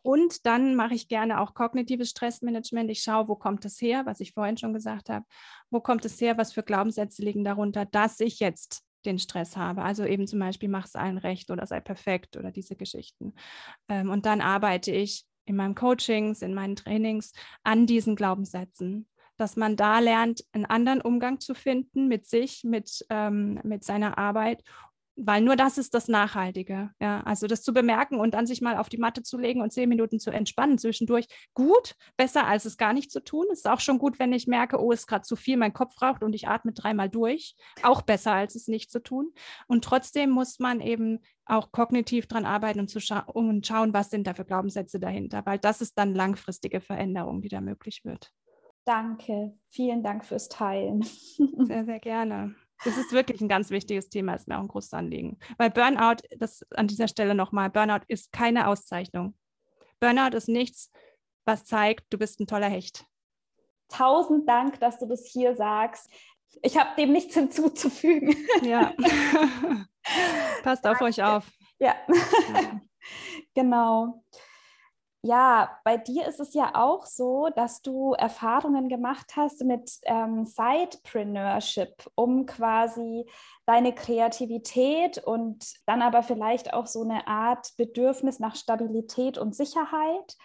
Und 0.01 0.45
dann 0.45 0.75
mache 0.75 0.93
ich 0.93 1.09
gerne 1.09 1.41
auch 1.41 1.53
kognitives 1.53 2.11
Stressmanagement. 2.11 2.89
Ich 2.89 3.01
schaue, 3.01 3.27
wo 3.27 3.35
kommt 3.35 3.65
es 3.65 3.81
her, 3.81 4.05
was 4.05 4.21
ich 4.21 4.33
vorhin 4.33 4.57
schon 4.57 4.73
gesagt 4.73 5.09
habe. 5.09 5.25
Wo 5.69 5.81
kommt 5.81 6.05
es 6.05 6.19
her, 6.21 6.37
was 6.37 6.53
für 6.53 6.63
Glaubenssätze 6.63 7.21
liegen 7.21 7.43
darunter, 7.43 7.85
dass 7.85 8.19
ich 8.21 8.39
jetzt 8.39 8.86
den 9.05 9.19
Stress 9.19 9.57
habe. 9.57 9.83
Also 9.83 10.05
eben 10.05 10.27
zum 10.27 10.39
Beispiel, 10.39 10.69
mach 10.69 10.85
es 10.85 10.95
allen 10.95 11.17
recht 11.17 11.51
oder 11.51 11.65
sei 11.65 11.79
perfekt 11.79 12.37
oder 12.37 12.51
diese 12.51 12.75
Geschichten. 12.75 13.33
Ähm, 13.89 14.09
und 14.09 14.25
dann 14.25 14.41
arbeite 14.41 14.91
ich 14.91 15.25
in 15.45 15.55
meinen 15.55 15.75
Coachings, 15.75 16.41
in 16.41 16.53
meinen 16.53 16.75
Trainings 16.75 17.31
an 17.63 17.85
diesen 17.85 18.15
Glaubenssätzen, 18.15 19.07
dass 19.37 19.55
man 19.55 19.75
da 19.75 19.99
lernt, 19.99 20.43
einen 20.51 20.65
anderen 20.65 21.01
Umgang 21.01 21.39
zu 21.39 21.53
finden 21.53 22.07
mit 22.07 22.25
sich, 22.25 22.63
mit, 22.63 23.05
ähm, 23.09 23.59
mit 23.63 23.83
seiner 23.83 24.17
Arbeit 24.17 24.63
weil 25.17 25.41
nur 25.41 25.55
das 25.55 25.77
ist 25.77 25.93
das 25.93 26.07
Nachhaltige. 26.07 26.91
Ja, 27.01 27.21
also 27.23 27.47
das 27.47 27.63
zu 27.63 27.73
bemerken 27.73 28.19
und 28.19 28.35
dann 28.35 28.45
sich 28.45 28.61
mal 28.61 28.77
auf 28.77 28.87
die 28.87 28.99
Matte 28.99 29.23
zu 29.23 29.37
legen 29.37 29.61
und 29.61 29.73
zehn 29.73 29.89
Minuten 29.89 30.19
zu 30.19 30.29
entspannen 30.29 30.77
zwischendurch. 30.77 31.27
Gut, 31.55 31.95
besser 32.15 32.45
als 32.45 32.65
es 32.65 32.77
gar 32.77 32.93
nicht 32.93 33.11
zu 33.11 33.23
tun. 33.23 33.45
Es 33.51 33.59
ist 33.59 33.67
auch 33.67 33.79
schon 33.79 33.97
gut, 33.97 34.19
wenn 34.19 34.31
ich 34.31 34.47
merke, 34.47 34.79
oh, 34.79 34.91
ist 34.91 35.07
gerade 35.07 35.23
zu 35.23 35.35
viel, 35.35 35.57
mein 35.57 35.73
Kopf 35.73 35.99
raucht 36.01 36.23
und 36.23 36.33
ich 36.33 36.47
atme 36.47 36.71
dreimal 36.71 37.09
durch. 37.09 37.55
Auch 37.81 38.03
besser 38.03 38.33
als 38.33 38.55
es 38.55 38.67
nicht 38.67 38.91
zu 38.91 39.01
tun. 39.01 39.33
Und 39.67 39.83
trotzdem 39.83 40.29
muss 40.29 40.59
man 40.59 40.81
eben 40.81 41.19
auch 41.45 41.71
kognitiv 41.71 42.27
dran 42.27 42.45
arbeiten 42.45 42.79
und, 42.79 42.89
zu 42.89 42.99
scha 42.99 43.19
und 43.21 43.65
schauen, 43.65 43.93
was 43.93 44.11
sind 44.11 44.27
da 44.27 44.35
für 44.35 44.45
Glaubenssätze 44.45 44.99
dahinter, 44.99 45.45
weil 45.45 45.57
das 45.57 45.81
ist 45.81 45.97
dann 45.97 46.13
langfristige 46.13 46.79
Veränderung, 46.79 47.41
die 47.41 47.49
da 47.49 47.61
möglich 47.61 48.05
wird. 48.05 48.31
Danke, 48.85 49.57
vielen 49.67 50.03
Dank 50.03 50.23
fürs 50.23 50.47
Teilen. 50.47 51.03
Sehr, 51.03 51.85
sehr 51.85 51.99
gerne. 51.99 52.55
Das 52.83 52.97
ist 52.97 53.11
wirklich 53.11 53.41
ein 53.41 53.47
ganz 53.47 53.69
wichtiges 53.69 54.09
Thema, 54.09 54.35
ist 54.35 54.47
mir 54.47 54.57
auch 54.57 54.61
ein 54.61 54.67
großes 54.67 54.93
Anliegen. 54.93 55.39
Weil 55.57 55.71
Burnout, 55.71 56.21
das 56.37 56.63
an 56.75 56.87
dieser 56.87 57.07
Stelle 57.07 57.35
nochmal, 57.35 57.69
Burnout 57.69 58.05
ist 58.07 58.31
keine 58.31 58.67
Auszeichnung. 58.67 59.35
Burnout 59.99 60.35
ist 60.35 60.47
nichts, 60.47 60.91
was 61.45 61.65
zeigt, 61.65 62.05
du 62.11 62.17
bist 62.17 62.39
ein 62.39 62.47
toller 62.47 62.69
Hecht. 62.69 63.05
Tausend 63.89 64.47
Dank, 64.47 64.79
dass 64.79 64.99
du 64.99 65.07
das 65.07 65.25
hier 65.25 65.55
sagst. 65.55 66.09
Ich 66.61 66.77
habe 66.77 66.89
dem 66.97 67.11
nichts 67.11 67.33
hinzuzufügen. 67.33 68.35
Ja. 68.61 68.93
Passt 70.63 70.85
auf 70.85 71.01
euch 71.01 71.21
auf. 71.23 71.49
Ja. 71.79 71.95
ja. 72.53 72.81
genau 73.53 74.23
ja, 75.27 75.77
bei 75.83 75.97
dir 75.97 76.25
ist 76.25 76.39
es 76.39 76.53
ja 76.53 76.71
auch 76.73 77.05
so, 77.05 77.49
dass 77.55 77.81
du 77.81 78.13
Erfahrungen 78.13 78.87
gemacht 78.87 79.33
hast 79.35 79.63
mit 79.63 79.91
ähm, 80.03 80.45
Sidepreneurship, 80.45 82.09
um 82.15 82.45
quasi 82.45 83.25
deine 83.65 83.93
Kreativität 83.93 85.17
und 85.17 85.65
dann 85.85 86.01
aber 86.01 86.23
vielleicht 86.23 86.73
auch 86.73 86.87
so 86.87 87.01
eine 87.01 87.27
Art 87.27 87.73
Bedürfnis 87.75 88.39
nach 88.39 88.55
Stabilität 88.55 89.37
und 89.37 89.53
Sicherheit 89.53 90.37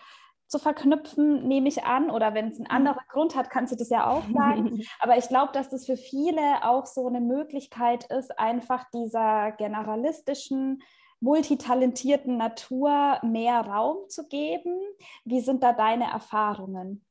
zu 0.49 0.59
verknüpfen, 0.59 1.47
nehme 1.47 1.69
ich 1.69 1.85
an. 1.85 2.11
Oder 2.11 2.35
wenn 2.35 2.49
es 2.49 2.57
einen 2.57 2.65
mhm. 2.65 2.77
anderen 2.77 3.05
Grund 3.09 3.37
hat, 3.37 3.51
kannst 3.51 3.73
du 3.73 3.77
das 3.77 3.89
ja 3.89 4.09
auch 4.09 4.25
sagen. 4.35 4.83
Aber 5.01 5.17
ich 5.17 5.29
glaube, 5.29 5.53
dass 5.53 5.69
das 5.69 5.87
für 5.87 5.97
viele 5.97 6.65
auch 6.65 6.87
so 6.87 7.07
eine 7.07 7.21
Möglichkeit 7.21 8.05
ist, 8.11 8.37
einfach 8.37 8.85
dieser 8.93 9.53
generalistischen 9.53 10.83
multitalentierten 11.23 12.37
Natur 12.37 13.19
mehr 13.23 13.61
Raum 13.63 14.09
zu 14.09 14.29
geben. 14.29 14.79
Wie 15.25 15.41
sind 15.41 15.63
da 15.63 15.73
deine 15.73 16.11
Erfahrungen? 16.11 17.05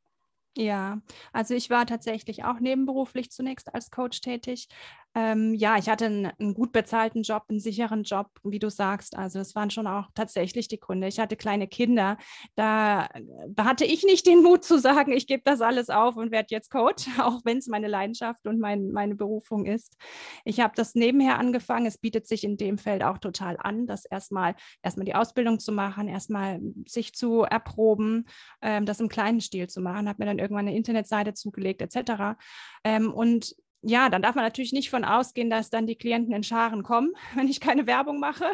Ja, 0.58 1.02
also 1.32 1.54
ich 1.54 1.70
war 1.70 1.86
tatsächlich 1.86 2.44
auch 2.44 2.60
nebenberuflich 2.60 3.32
zunächst 3.32 3.74
als 3.74 3.90
Coach 3.90 4.20
tätig, 4.20 4.68
ähm, 5.14 5.54
ja, 5.56 5.78
ich 5.78 5.90
hatte 5.90 6.06
einen, 6.06 6.26
einen, 6.40 6.54
gut 6.54 6.72
bezahlten 6.72 7.24
Job, 7.24 7.44
einen 7.50 7.60
sicheren 7.60 8.04
Job, 8.04 8.28
wie 8.44 8.60
du 8.60 8.70
sagst. 8.70 9.18
Also 9.18 9.40
es 9.40 9.56
waren 9.56 9.70
schon 9.70 9.86
auch 9.86 10.08
tatsächlich 10.16 10.70
die 10.70 10.80
Gründe. 10.80 11.08
Ich 11.08 11.20
hatte 11.20 11.36
kleine 11.36 11.68
Kinder. 11.68 12.18
Da, 12.56 13.10
da 13.50 13.66
hatte 13.66 13.84
ich 13.84 14.04
nicht 14.04 14.26
den 14.26 14.42
Mut 14.42 14.64
zu 14.64 14.80
sagen, 14.80 15.12
ich 15.12 15.28
gebe 15.28 15.42
das 15.44 15.60
alles 15.60 15.90
auf 15.90 16.16
und 16.16 16.32
werde 16.32 16.48
jetzt 16.52 16.72
Coach, 16.72 17.08
auch 17.20 17.42
wenn 17.44 17.58
es 17.58 17.68
meine 17.68 17.88
Leidenschaft 17.88 18.48
und 18.48 18.60
mein, 18.60 18.92
meine 18.92 19.16
Berufung 19.16 19.66
ist. 19.66 19.98
Ich 20.46 20.62
habe 20.62 20.74
das 20.76 20.96
nebenher 20.96 21.40
angefangen. 21.40 21.86
Es 21.86 21.98
bietet 21.98 22.26
sich 22.26 22.46
in 22.46 22.56
dem 22.56 22.78
Feld 22.78 23.04
auch 23.04 23.18
total 23.18 23.58
an, 23.60 23.88
das 23.88 24.06
erstmal 24.06 24.56
erstmal 24.82 25.06
die 25.06 25.16
Ausbildung 25.16 25.60
zu 25.60 25.74
machen, 25.74 26.08
erstmal 26.08 26.62
sich 26.88 27.14
zu 27.14 27.42
erproben, 27.42 28.26
ähm, 28.62 28.86
das 28.86 29.02
im 29.02 29.10
kleinen 29.10 29.42
Stil 29.42 29.68
zu 29.68 29.82
machen. 29.82 30.08
Habe 30.08 30.24
mir 30.24 30.28
dann 30.28 30.40
irgendwann 30.40 30.68
eine 30.68 30.78
Internetseite 30.78 31.34
zugelegt 31.34 31.82
etc. 31.82 32.38
Ähm, 32.86 33.12
und 33.12 33.56
ja, 33.84 34.10
dann 34.10 34.22
darf 34.22 34.36
man 34.36 34.44
natürlich 34.44 34.74
nicht 34.74 34.90
von 34.90 35.04
ausgehen, 35.04 35.50
dass 35.50 35.70
dann 35.70 35.88
die 35.88 35.96
Klienten 35.96 36.34
in 36.34 36.44
Scharen 36.44 36.84
kommen, 36.84 37.14
wenn 37.36 37.48
ich 37.48 37.60
keine 37.60 37.88
Werbung 37.88 38.20
mache. 38.20 38.46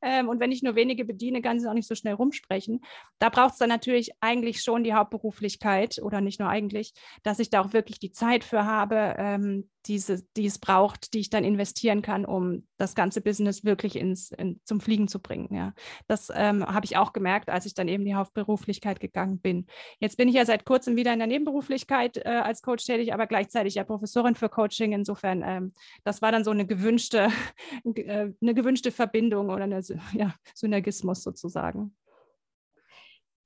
Ähm, 0.00 0.28
und 0.28 0.40
wenn 0.40 0.52
ich 0.52 0.62
nur 0.62 0.74
wenige 0.74 1.04
bediene, 1.04 1.42
kann 1.42 1.60
sie 1.60 1.68
auch 1.68 1.74
nicht 1.74 1.88
so 1.88 1.94
schnell 1.94 2.14
rumsprechen. 2.14 2.80
Da 3.18 3.28
braucht 3.28 3.52
es 3.52 3.58
dann 3.58 3.68
natürlich 3.68 4.12
eigentlich 4.20 4.62
schon 4.62 4.84
die 4.84 4.94
Hauptberuflichkeit 4.94 6.00
oder 6.02 6.20
nicht 6.20 6.40
nur 6.40 6.48
eigentlich, 6.48 6.94
dass 7.22 7.38
ich 7.38 7.50
da 7.50 7.60
auch 7.60 7.72
wirklich 7.72 7.98
die 7.98 8.12
Zeit 8.12 8.44
für 8.44 8.64
habe, 8.64 9.14
ähm, 9.18 9.68
diese, 9.86 10.22
die 10.36 10.46
es 10.46 10.58
braucht, 10.58 11.12
die 11.12 11.20
ich 11.20 11.30
dann 11.30 11.44
investieren 11.44 12.02
kann, 12.02 12.24
um 12.24 12.66
das 12.76 12.94
ganze 12.94 13.20
Business 13.20 13.64
wirklich 13.64 13.96
ins, 13.96 14.30
in, 14.30 14.60
zum 14.64 14.80
Fliegen 14.80 15.08
zu 15.08 15.20
bringen. 15.20 15.52
Ja. 15.54 15.74
Das 16.06 16.30
ähm, 16.34 16.64
habe 16.64 16.86
ich 16.86 16.96
auch 16.96 17.12
gemerkt, 17.12 17.48
als 17.50 17.66
ich 17.66 17.74
dann 17.74 17.88
eben 17.88 18.04
die 18.04 18.14
Hauptberuflichkeit 18.14 19.00
gegangen 19.00 19.40
bin. 19.40 19.66
Jetzt 19.98 20.16
bin 20.16 20.28
ich 20.28 20.34
ja 20.34 20.44
seit 20.44 20.64
kurzem 20.64 20.96
wieder 20.96 21.12
in 21.12 21.18
der 21.18 21.28
Nebenberuflichkeit 21.28 22.18
äh, 22.18 22.28
als 22.28 22.62
Coach 22.62 22.84
tätig, 22.84 23.12
aber 23.12 23.26
gleichzeitig 23.26 23.74
ja 23.74 23.84
Professorin 23.84 24.34
für 24.34 24.48
Coaching. 24.48 24.61
Insofern, 24.92 25.42
ähm, 25.44 25.72
das 26.04 26.22
war 26.22 26.32
dann 26.32 26.44
so 26.44 26.50
eine 26.50 26.66
gewünschte, 26.66 27.28
äh, 27.94 28.32
eine 28.40 28.54
gewünschte 28.54 28.92
Verbindung 28.92 29.50
oder 29.50 29.64
eine 29.64 29.82
ja, 30.12 30.34
Synergismus 30.54 31.22
sozusagen. 31.22 31.96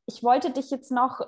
ich 0.06 0.22
wollte 0.22 0.50
dich 0.50 0.70
jetzt 0.70 0.92
noch 0.92 1.20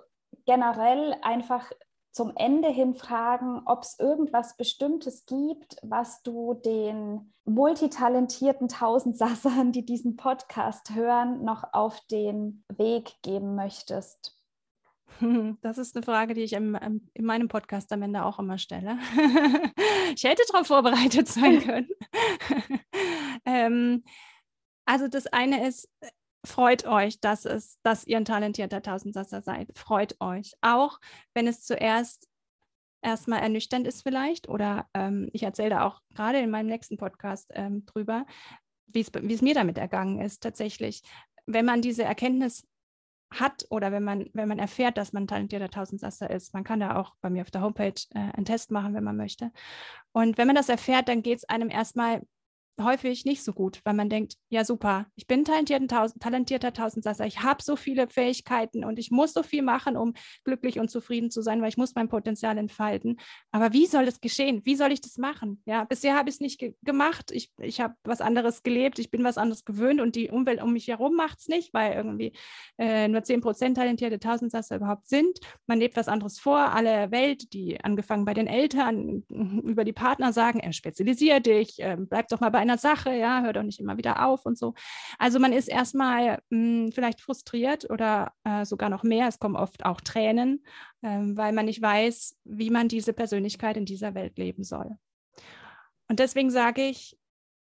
generell 0.46 1.16
einfach 1.22 1.70
zum 2.12 2.33
Ende 2.35 2.68
hin 2.68 2.94
fragen, 2.94 3.62
ob 3.66 3.83
es 3.83 3.98
irgendwas 3.98 4.57
Bestimmtes 4.57 5.27
gibt, 5.27 5.77
was 5.83 6.22
du 6.22 6.55
den 6.55 7.33
multitalentierten 7.44 8.68
Tausendsassern, 8.68 9.72
die 9.72 9.85
diesen 9.85 10.16
Podcast 10.16 10.94
hören, 10.94 11.44
noch 11.44 11.72
auf 11.72 12.01
den 12.11 12.64
Weg 12.77 13.14
geben 13.22 13.55
möchtest. 13.55 14.38
Das 15.62 15.78
ist 15.78 15.96
eine 15.96 16.04
Frage, 16.04 16.34
die 16.34 16.42
ich 16.42 16.52
im, 16.52 16.76
in 17.14 17.24
meinem 17.24 17.48
Podcast 17.48 17.92
am 17.92 18.02
Ende 18.02 18.24
auch 18.24 18.38
immer 18.38 18.58
stelle. 18.58 18.98
ich 20.14 20.24
hätte 20.24 20.42
darauf 20.50 20.66
vorbereitet 20.66 21.28
sein 21.28 21.60
können. 21.64 21.88
ähm, 23.44 24.04
also 24.84 25.08
das 25.08 25.26
eine 25.26 25.66
ist, 25.66 25.88
freut 26.46 26.86
euch, 26.86 27.20
dass, 27.20 27.44
es, 27.44 27.78
dass 27.82 28.06
ihr 28.06 28.16
ein 28.16 28.24
talentierter 28.24 28.82
Tausendsasser 28.82 29.42
seid. 29.42 29.76
Freut 29.76 30.16
euch. 30.20 30.52
Auch 30.60 30.98
wenn 31.34 31.46
es 31.46 31.64
zuerst 31.64 32.28
erstmal 33.02 33.40
ernüchternd 33.40 33.86
ist 33.86 34.02
vielleicht 34.02 34.48
oder 34.48 34.88
ähm, 34.94 35.30
ich 35.32 35.42
erzähle 35.42 35.70
da 35.70 35.86
auch 35.86 36.00
gerade 36.14 36.38
in 36.38 36.50
meinem 36.50 36.66
nächsten 36.66 36.96
Podcast 36.96 37.50
ähm, 37.54 37.86
drüber, 37.86 38.26
wie 38.86 39.00
es 39.00 39.42
mir 39.42 39.54
damit 39.54 39.78
ergangen 39.78 40.20
ist 40.20 40.42
tatsächlich. 40.42 41.02
Wenn 41.46 41.64
man 41.64 41.82
diese 41.82 42.04
Erkenntnis 42.04 42.66
hat 43.30 43.66
oder 43.70 43.92
wenn 43.92 44.04
man, 44.04 44.26
wenn 44.32 44.48
man 44.48 44.58
erfährt, 44.58 44.96
dass 44.96 45.12
man 45.12 45.26
talentierter 45.26 45.70
Tausendsasser 45.70 46.30
ist. 46.30 46.54
Man 46.54 46.64
kann 46.64 46.80
da 46.80 46.96
auch 46.96 47.14
bei 47.20 47.30
mir 47.30 47.42
auf 47.42 47.50
der 47.50 47.62
Homepage 47.62 48.00
äh, 48.14 48.18
einen 48.18 48.44
Test 48.44 48.70
machen, 48.70 48.94
wenn 48.94 49.04
man 49.04 49.16
möchte. 49.16 49.52
Und 50.12 50.38
wenn 50.38 50.46
man 50.46 50.56
das 50.56 50.68
erfährt, 50.68 51.08
dann 51.08 51.22
geht 51.22 51.38
es 51.38 51.48
einem 51.48 51.70
erstmal 51.70 52.22
häufig 52.80 53.24
nicht 53.24 53.42
so 53.42 53.52
gut, 53.52 53.80
weil 53.84 53.94
man 53.94 54.08
denkt, 54.08 54.34
ja 54.48 54.64
super, 54.64 55.06
ich 55.16 55.26
bin 55.26 55.44
talentierter, 55.44 55.86
Tausend, 55.88 56.22
talentierter 56.22 56.72
Tausendsasser, 56.72 57.26
ich 57.26 57.42
habe 57.42 57.62
so 57.62 57.76
viele 57.76 58.08
Fähigkeiten 58.08 58.84
und 58.84 58.98
ich 58.98 59.10
muss 59.10 59.32
so 59.32 59.42
viel 59.42 59.62
machen, 59.62 59.96
um 59.96 60.14
glücklich 60.44 60.78
und 60.78 60.90
zufrieden 60.90 61.30
zu 61.30 61.42
sein, 61.42 61.60
weil 61.60 61.68
ich 61.68 61.76
muss 61.76 61.94
mein 61.94 62.08
Potenzial 62.08 62.56
entfalten. 62.58 63.18
Aber 63.50 63.72
wie 63.72 63.86
soll 63.86 64.06
das 64.06 64.20
geschehen? 64.20 64.62
Wie 64.64 64.76
soll 64.76 64.92
ich 64.92 65.00
das 65.00 65.18
machen? 65.18 65.62
Ja, 65.66 65.84
bisher 65.84 66.16
habe 66.16 66.28
ich 66.28 66.36
es 66.36 66.40
nicht 66.40 66.58
ge 66.58 66.74
gemacht. 66.82 67.30
Ich, 67.32 67.50
ich 67.58 67.80
habe 67.80 67.94
was 68.04 68.20
anderes 68.20 68.62
gelebt, 68.62 68.98
ich 68.98 69.10
bin 69.10 69.24
was 69.24 69.38
anderes 69.38 69.64
gewöhnt 69.64 70.00
und 70.00 70.14
die 70.14 70.30
Umwelt 70.30 70.62
um 70.62 70.72
mich 70.72 70.88
herum 70.88 71.14
macht 71.16 71.40
es 71.40 71.48
nicht, 71.48 71.74
weil 71.74 71.94
irgendwie 71.94 72.32
äh, 72.78 73.08
nur 73.08 73.22
10 73.22 73.40
Prozent 73.40 73.76
talentierte 73.76 74.18
Tausendsasser 74.18 74.76
überhaupt 74.76 75.08
sind. 75.08 75.38
Man 75.66 75.78
lebt 75.78 75.96
was 75.96 76.08
anderes 76.08 76.38
vor. 76.38 76.58
Alle 76.58 77.10
Welt, 77.10 77.52
die 77.52 77.82
angefangen 77.82 78.24
bei 78.24 78.34
den 78.34 78.46
Eltern 78.46 79.24
über 79.28 79.84
die 79.84 79.92
Partner 79.92 80.32
sagen, 80.32 80.60
er 80.60 80.72
spezialisiert 80.72 81.46
dich, 81.46 81.80
äh, 81.80 81.96
bleib 81.98 82.28
doch 82.28 82.40
mal 82.40 82.50
bei 82.50 82.58
einer 82.68 82.78
Sache, 82.78 83.14
ja, 83.14 83.42
hör 83.42 83.52
doch 83.52 83.62
nicht 83.62 83.81
immer 83.81 83.96
wieder 83.96 84.26
auf 84.26 84.46
und 84.46 84.59
so. 84.59 84.74
Also 85.18 85.38
man 85.38 85.52
ist 85.52 85.68
erstmal 85.68 86.42
mh, 86.50 86.85
hm, 86.85 86.92
vielleicht 86.92 87.20
frustriert 87.20 87.90
oder 87.90 88.33
äh, 88.44 88.64
sogar 88.64 88.90
noch 88.90 89.02
mehr. 89.02 89.28
Es 89.28 89.38
kommen 89.38 89.57
oft 89.57 89.85
auch 89.85 90.00
Tränen, 90.00 90.64
äh, 91.02 91.20
weil 91.20 91.52
man 91.52 91.66
nicht 91.66 91.83
weiß, 91.83 92.37
wie 92.44 92.70
man 92.70 92.88
diese 92.88 93.12
Persönlichkeit 93.12 93.76
in 93.76 93.85
dieser 93.85 94.14
Welt 94.14 94.38
leben 94.38 94.64
soll. 94.64 94.96
Und 96.09 96.20
deswegen 96.20 96.50
sage 96.50 96.83
ich, 96.83 97.18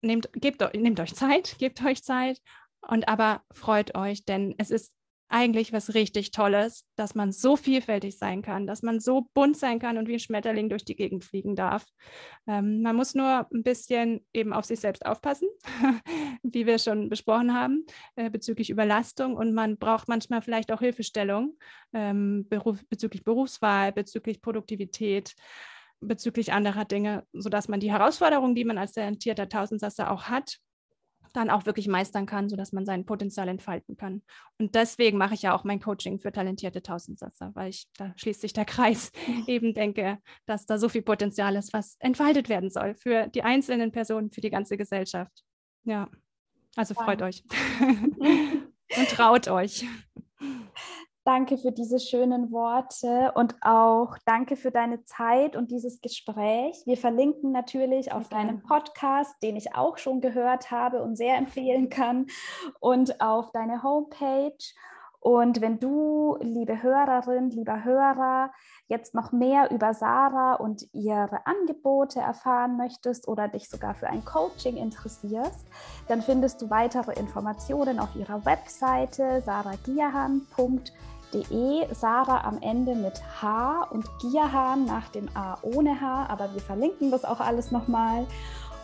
nehmt, 0.01 0.29
gebt, 0.33 0.61
nehmt 0.75 0.99
euch 0.99 1.15
Zeit, 1.15 1.57
gebt 1.59 1.83
euch 1.83 2.03
Zeit 2.03 2.41
und 2.81 3.07
aber 3.07 3.43
freut 3.51 3.95
euch, 3.95 4.25
denn 4.25 4.55
es 4.57 4.71
ist 4.71 4.93
eigentlich 5.29 5.73
was 5.73 5.93
richtig 5.93 6.31
Tolles, 6.31 6.85
dass 6.95 7.15
man 7.15 7.31
so 7.31 7.55
vielfältig 7.57 8.17
sein 8.17 8.41
kann, 8.41 8.65
dass 8.65 8.81
man 8.81 8.99
so 8.99 9.27
bunt 9.33 9.57
sein 9.57 9.79
kann 9.79 9.97
und 9.97 10.07
wie 10.07 10.13
ein 10.13 10.19
Schmetterling 10.19 10.69
durch 10.69 10.85
die 10.85 10.95
Gegend 10.95 11.23
fliegen 11.23 11.55
darf. 11.55 11.85
Ähm, 12.47 12.81
man 12.81 12.95
muss 12.95 13.13
nur 13.13 13.47
ein 13.53 13.63
bisschen 13.63 14.25
eben 14.33 14.53
auf 14.53 14.65
sich 14.65 14.79
selbst 14.79 15.05
aufpassen, 15.05 15.49
wie 16.43 16.65
wir 16.65 16.79
schon 16.79 17.09
besprochen 17.09 17.53
haben, 17.53 17.85
äh, 18.15 18.29
bezüglich 18.29 18.69
Überlastung. 18.69 19.35
Und 19.35 19.53
man 19.53 19.77
braucht 19.77 20.07
manchmal 20.07 20.41
vielleicht 20.41 20.71
auch 20.71 20.79
Hilfestellung 20.79 21.57
ähm, 21.93 22.47
Beruf, 22.47 22.79
bezüglich 22.89 23.23
Berufswahl, 23.23 23.91
bezüglich 23.91 24.41
Produktivität 24.41 25.35
bezüglich 25.99 26.53
anderer 26.53 26.85
Dinge, 26.85 27.25
sodass 27.33 27.67
man 27.67 27.79
die 27.79 27.91
Herausforderungen, 27.91 28.53
die 28.53 28.65
man 28.65 28.77
als 28.77 28.93
talentierter 28.93 29.49
Tausendsasser 29.49 30.11
auch 30.11 30.25
hat, 30.25 30.59
dann 31.37 31.49
auch 31.49 31.65
wirklich 31.65 31.87
meistern 31.87 32.25
kann, 32.25 32.49
sodass 32.49 32.73
man 32.73 32.85
sein 32.85 33.05
Potenzial 33.05 33.47
entfalten 33.47 33.95
kann. 33.95 34.23
Und 34.57 34.75
deswegen 34.75 35.17
mache 35.17 35.35
ich 35.35 35.43
ja 35.43 35.55
auch 35.55 35.63
mein 35.63 35.79
Coaching 35.79 36.19
für 36.19 36.31
talentierte 36.31 36.81
Tausendsasser, 36.81 37.51
weil 37.53 37.69
ich, 37.69 37.87
da 37.97 38.13
schließt 38.17 38.41
sich 38.41 38.53
der 38.53 38.65
Kreis, 38.65 39.11
eben 39.47 39.73
denke, 39.73 40.17
dass 40.45 40.65
da 40.65 40.77
so 40.77 40.89
viel 40.89 41.03
Potenzial 41.03 41.55
ist, 41.55 41.73
was 41.73 41.95
entfaltet 41.99 42.49
werden 42.49 42.69
soll 42.69 42.95
für 42.95 43.27
die 43.27 43.43
einzelnen 43.43 43.91
Personen, 43.91 44.31
für 44.31 44.41
die 44.41 44.49
ganze 44.49 44.77
Gesellschaft. 44.77 45.43
Ja, 45.83 46.09
also 46.75 46.93
freut 46.93 47.21
ja. 47.21 47.27
euch 47.27 47.43
und 47.79 49.09
traut 49.09 49.47
euch. 49.47 49.85
Danke 51.27 51.57
für 51.57 51.73
diese 51.73 51.99
schönen 51.99 52.53
Worte 52.53 53.33
und 53.35 53.57
auch 53.59 54.17
danke 54.23 54.55
für 54.55 54.71
deine 54.71 55.03
Zeit 55.03 55.57
und 55.57 55.71
dieses 55.71 55.99
Gespräch. 55.99 56.81
Wir 56.85 56.95
verlinken 56.95 57.51
natürlich 57.51 58.13
auf 58.13 58.29
deinem 58.29 58.63
Podcast, 58.63 59.35
den 59.43 59.57
ich 59.57 59.75
auch 59.75 59.97
schon 59.97 60.21
gehört 60.21 60.71
habe 60.71 61.01
und 61.01 61.17
sehr 61.17 61.35
empfehlen 61.35 61.89
kann, 61.89 62.27
und 62.79 63.19
auf 63.19 63.51
deine 63.51 63.83
Homepage. 63.83 64.55
Und 65.19 65.59
wenn 65.59 65.79
du, 65.81 66.37
liebe 66.39 66.81
Hörerin, 66.81 67.49
lieber 67.49 67.83
Hörer, 67.83 68.53
jetzt 68.87 69.13
noch 69.13 69.33
mehr 69.33 69.69
über 69.71 69.93
Sarah 69.93 70.53
und 70.53 70.87
ihre 70.93 71.45
Angebote 71.45 72.21
erfahren 72.21 72.77
möchtest 72.77 73.27
oder 73.27 73.49
dich 73.49 73.67
sogar 73.67 73.95
für 73.95 74.07
ein 74.07 74.23
Coaching 74.23 74.77
interessierst, 74.77 75.65
dann 76.07 76.21
findest 76.21 76.61
du 76.61 76.69
weitere 76.69 77.19
Informationen 77.19 77.99
auf 77.99 78.15
ihrer 78.15 78.45
Webseite 78.45 79.41
saragiahan.com 79.41 80.83
de, 81.33 81.93
Sarah 81.93 82.43
am 82.45 82.61
Ende 82.61 82.95
mit 82.95 83.21
H 83.41 83.87
und 83.91 84.05
Giahan 84.19 84.85
nach 84.85 85.09
dem 85.09 85.27
A 85.35 85.57
ohne 85.61 85.99
H, 85.99 86.27
aber 86.29 86.53
wir 86.53 86.61
verlinken 86.61 87.11
das 87.11 87.25
auch 87.25 87.39
alles 87.39 87.71
nochmal. 87.71 88.25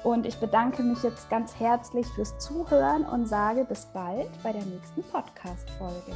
Und 0.04 0.26
ich 0.26 0.38
bedanke 0.38 0.84
mich 0.84 1.02
jetzt 1.04 1.30
ganz 1.30 1.56
herzlich 1.60 2.06
fürs 2.08 2.38
Zuhören 2.38 3.06
und 3.06 3.26
sage 3.26 3.64
bis 3.64 3.86
bald 3.94 4.30
bei 4.44 4.52
der 4.52 4.66
nächsten 4.66 5.02
Podcast-Folge. 5.04 6.12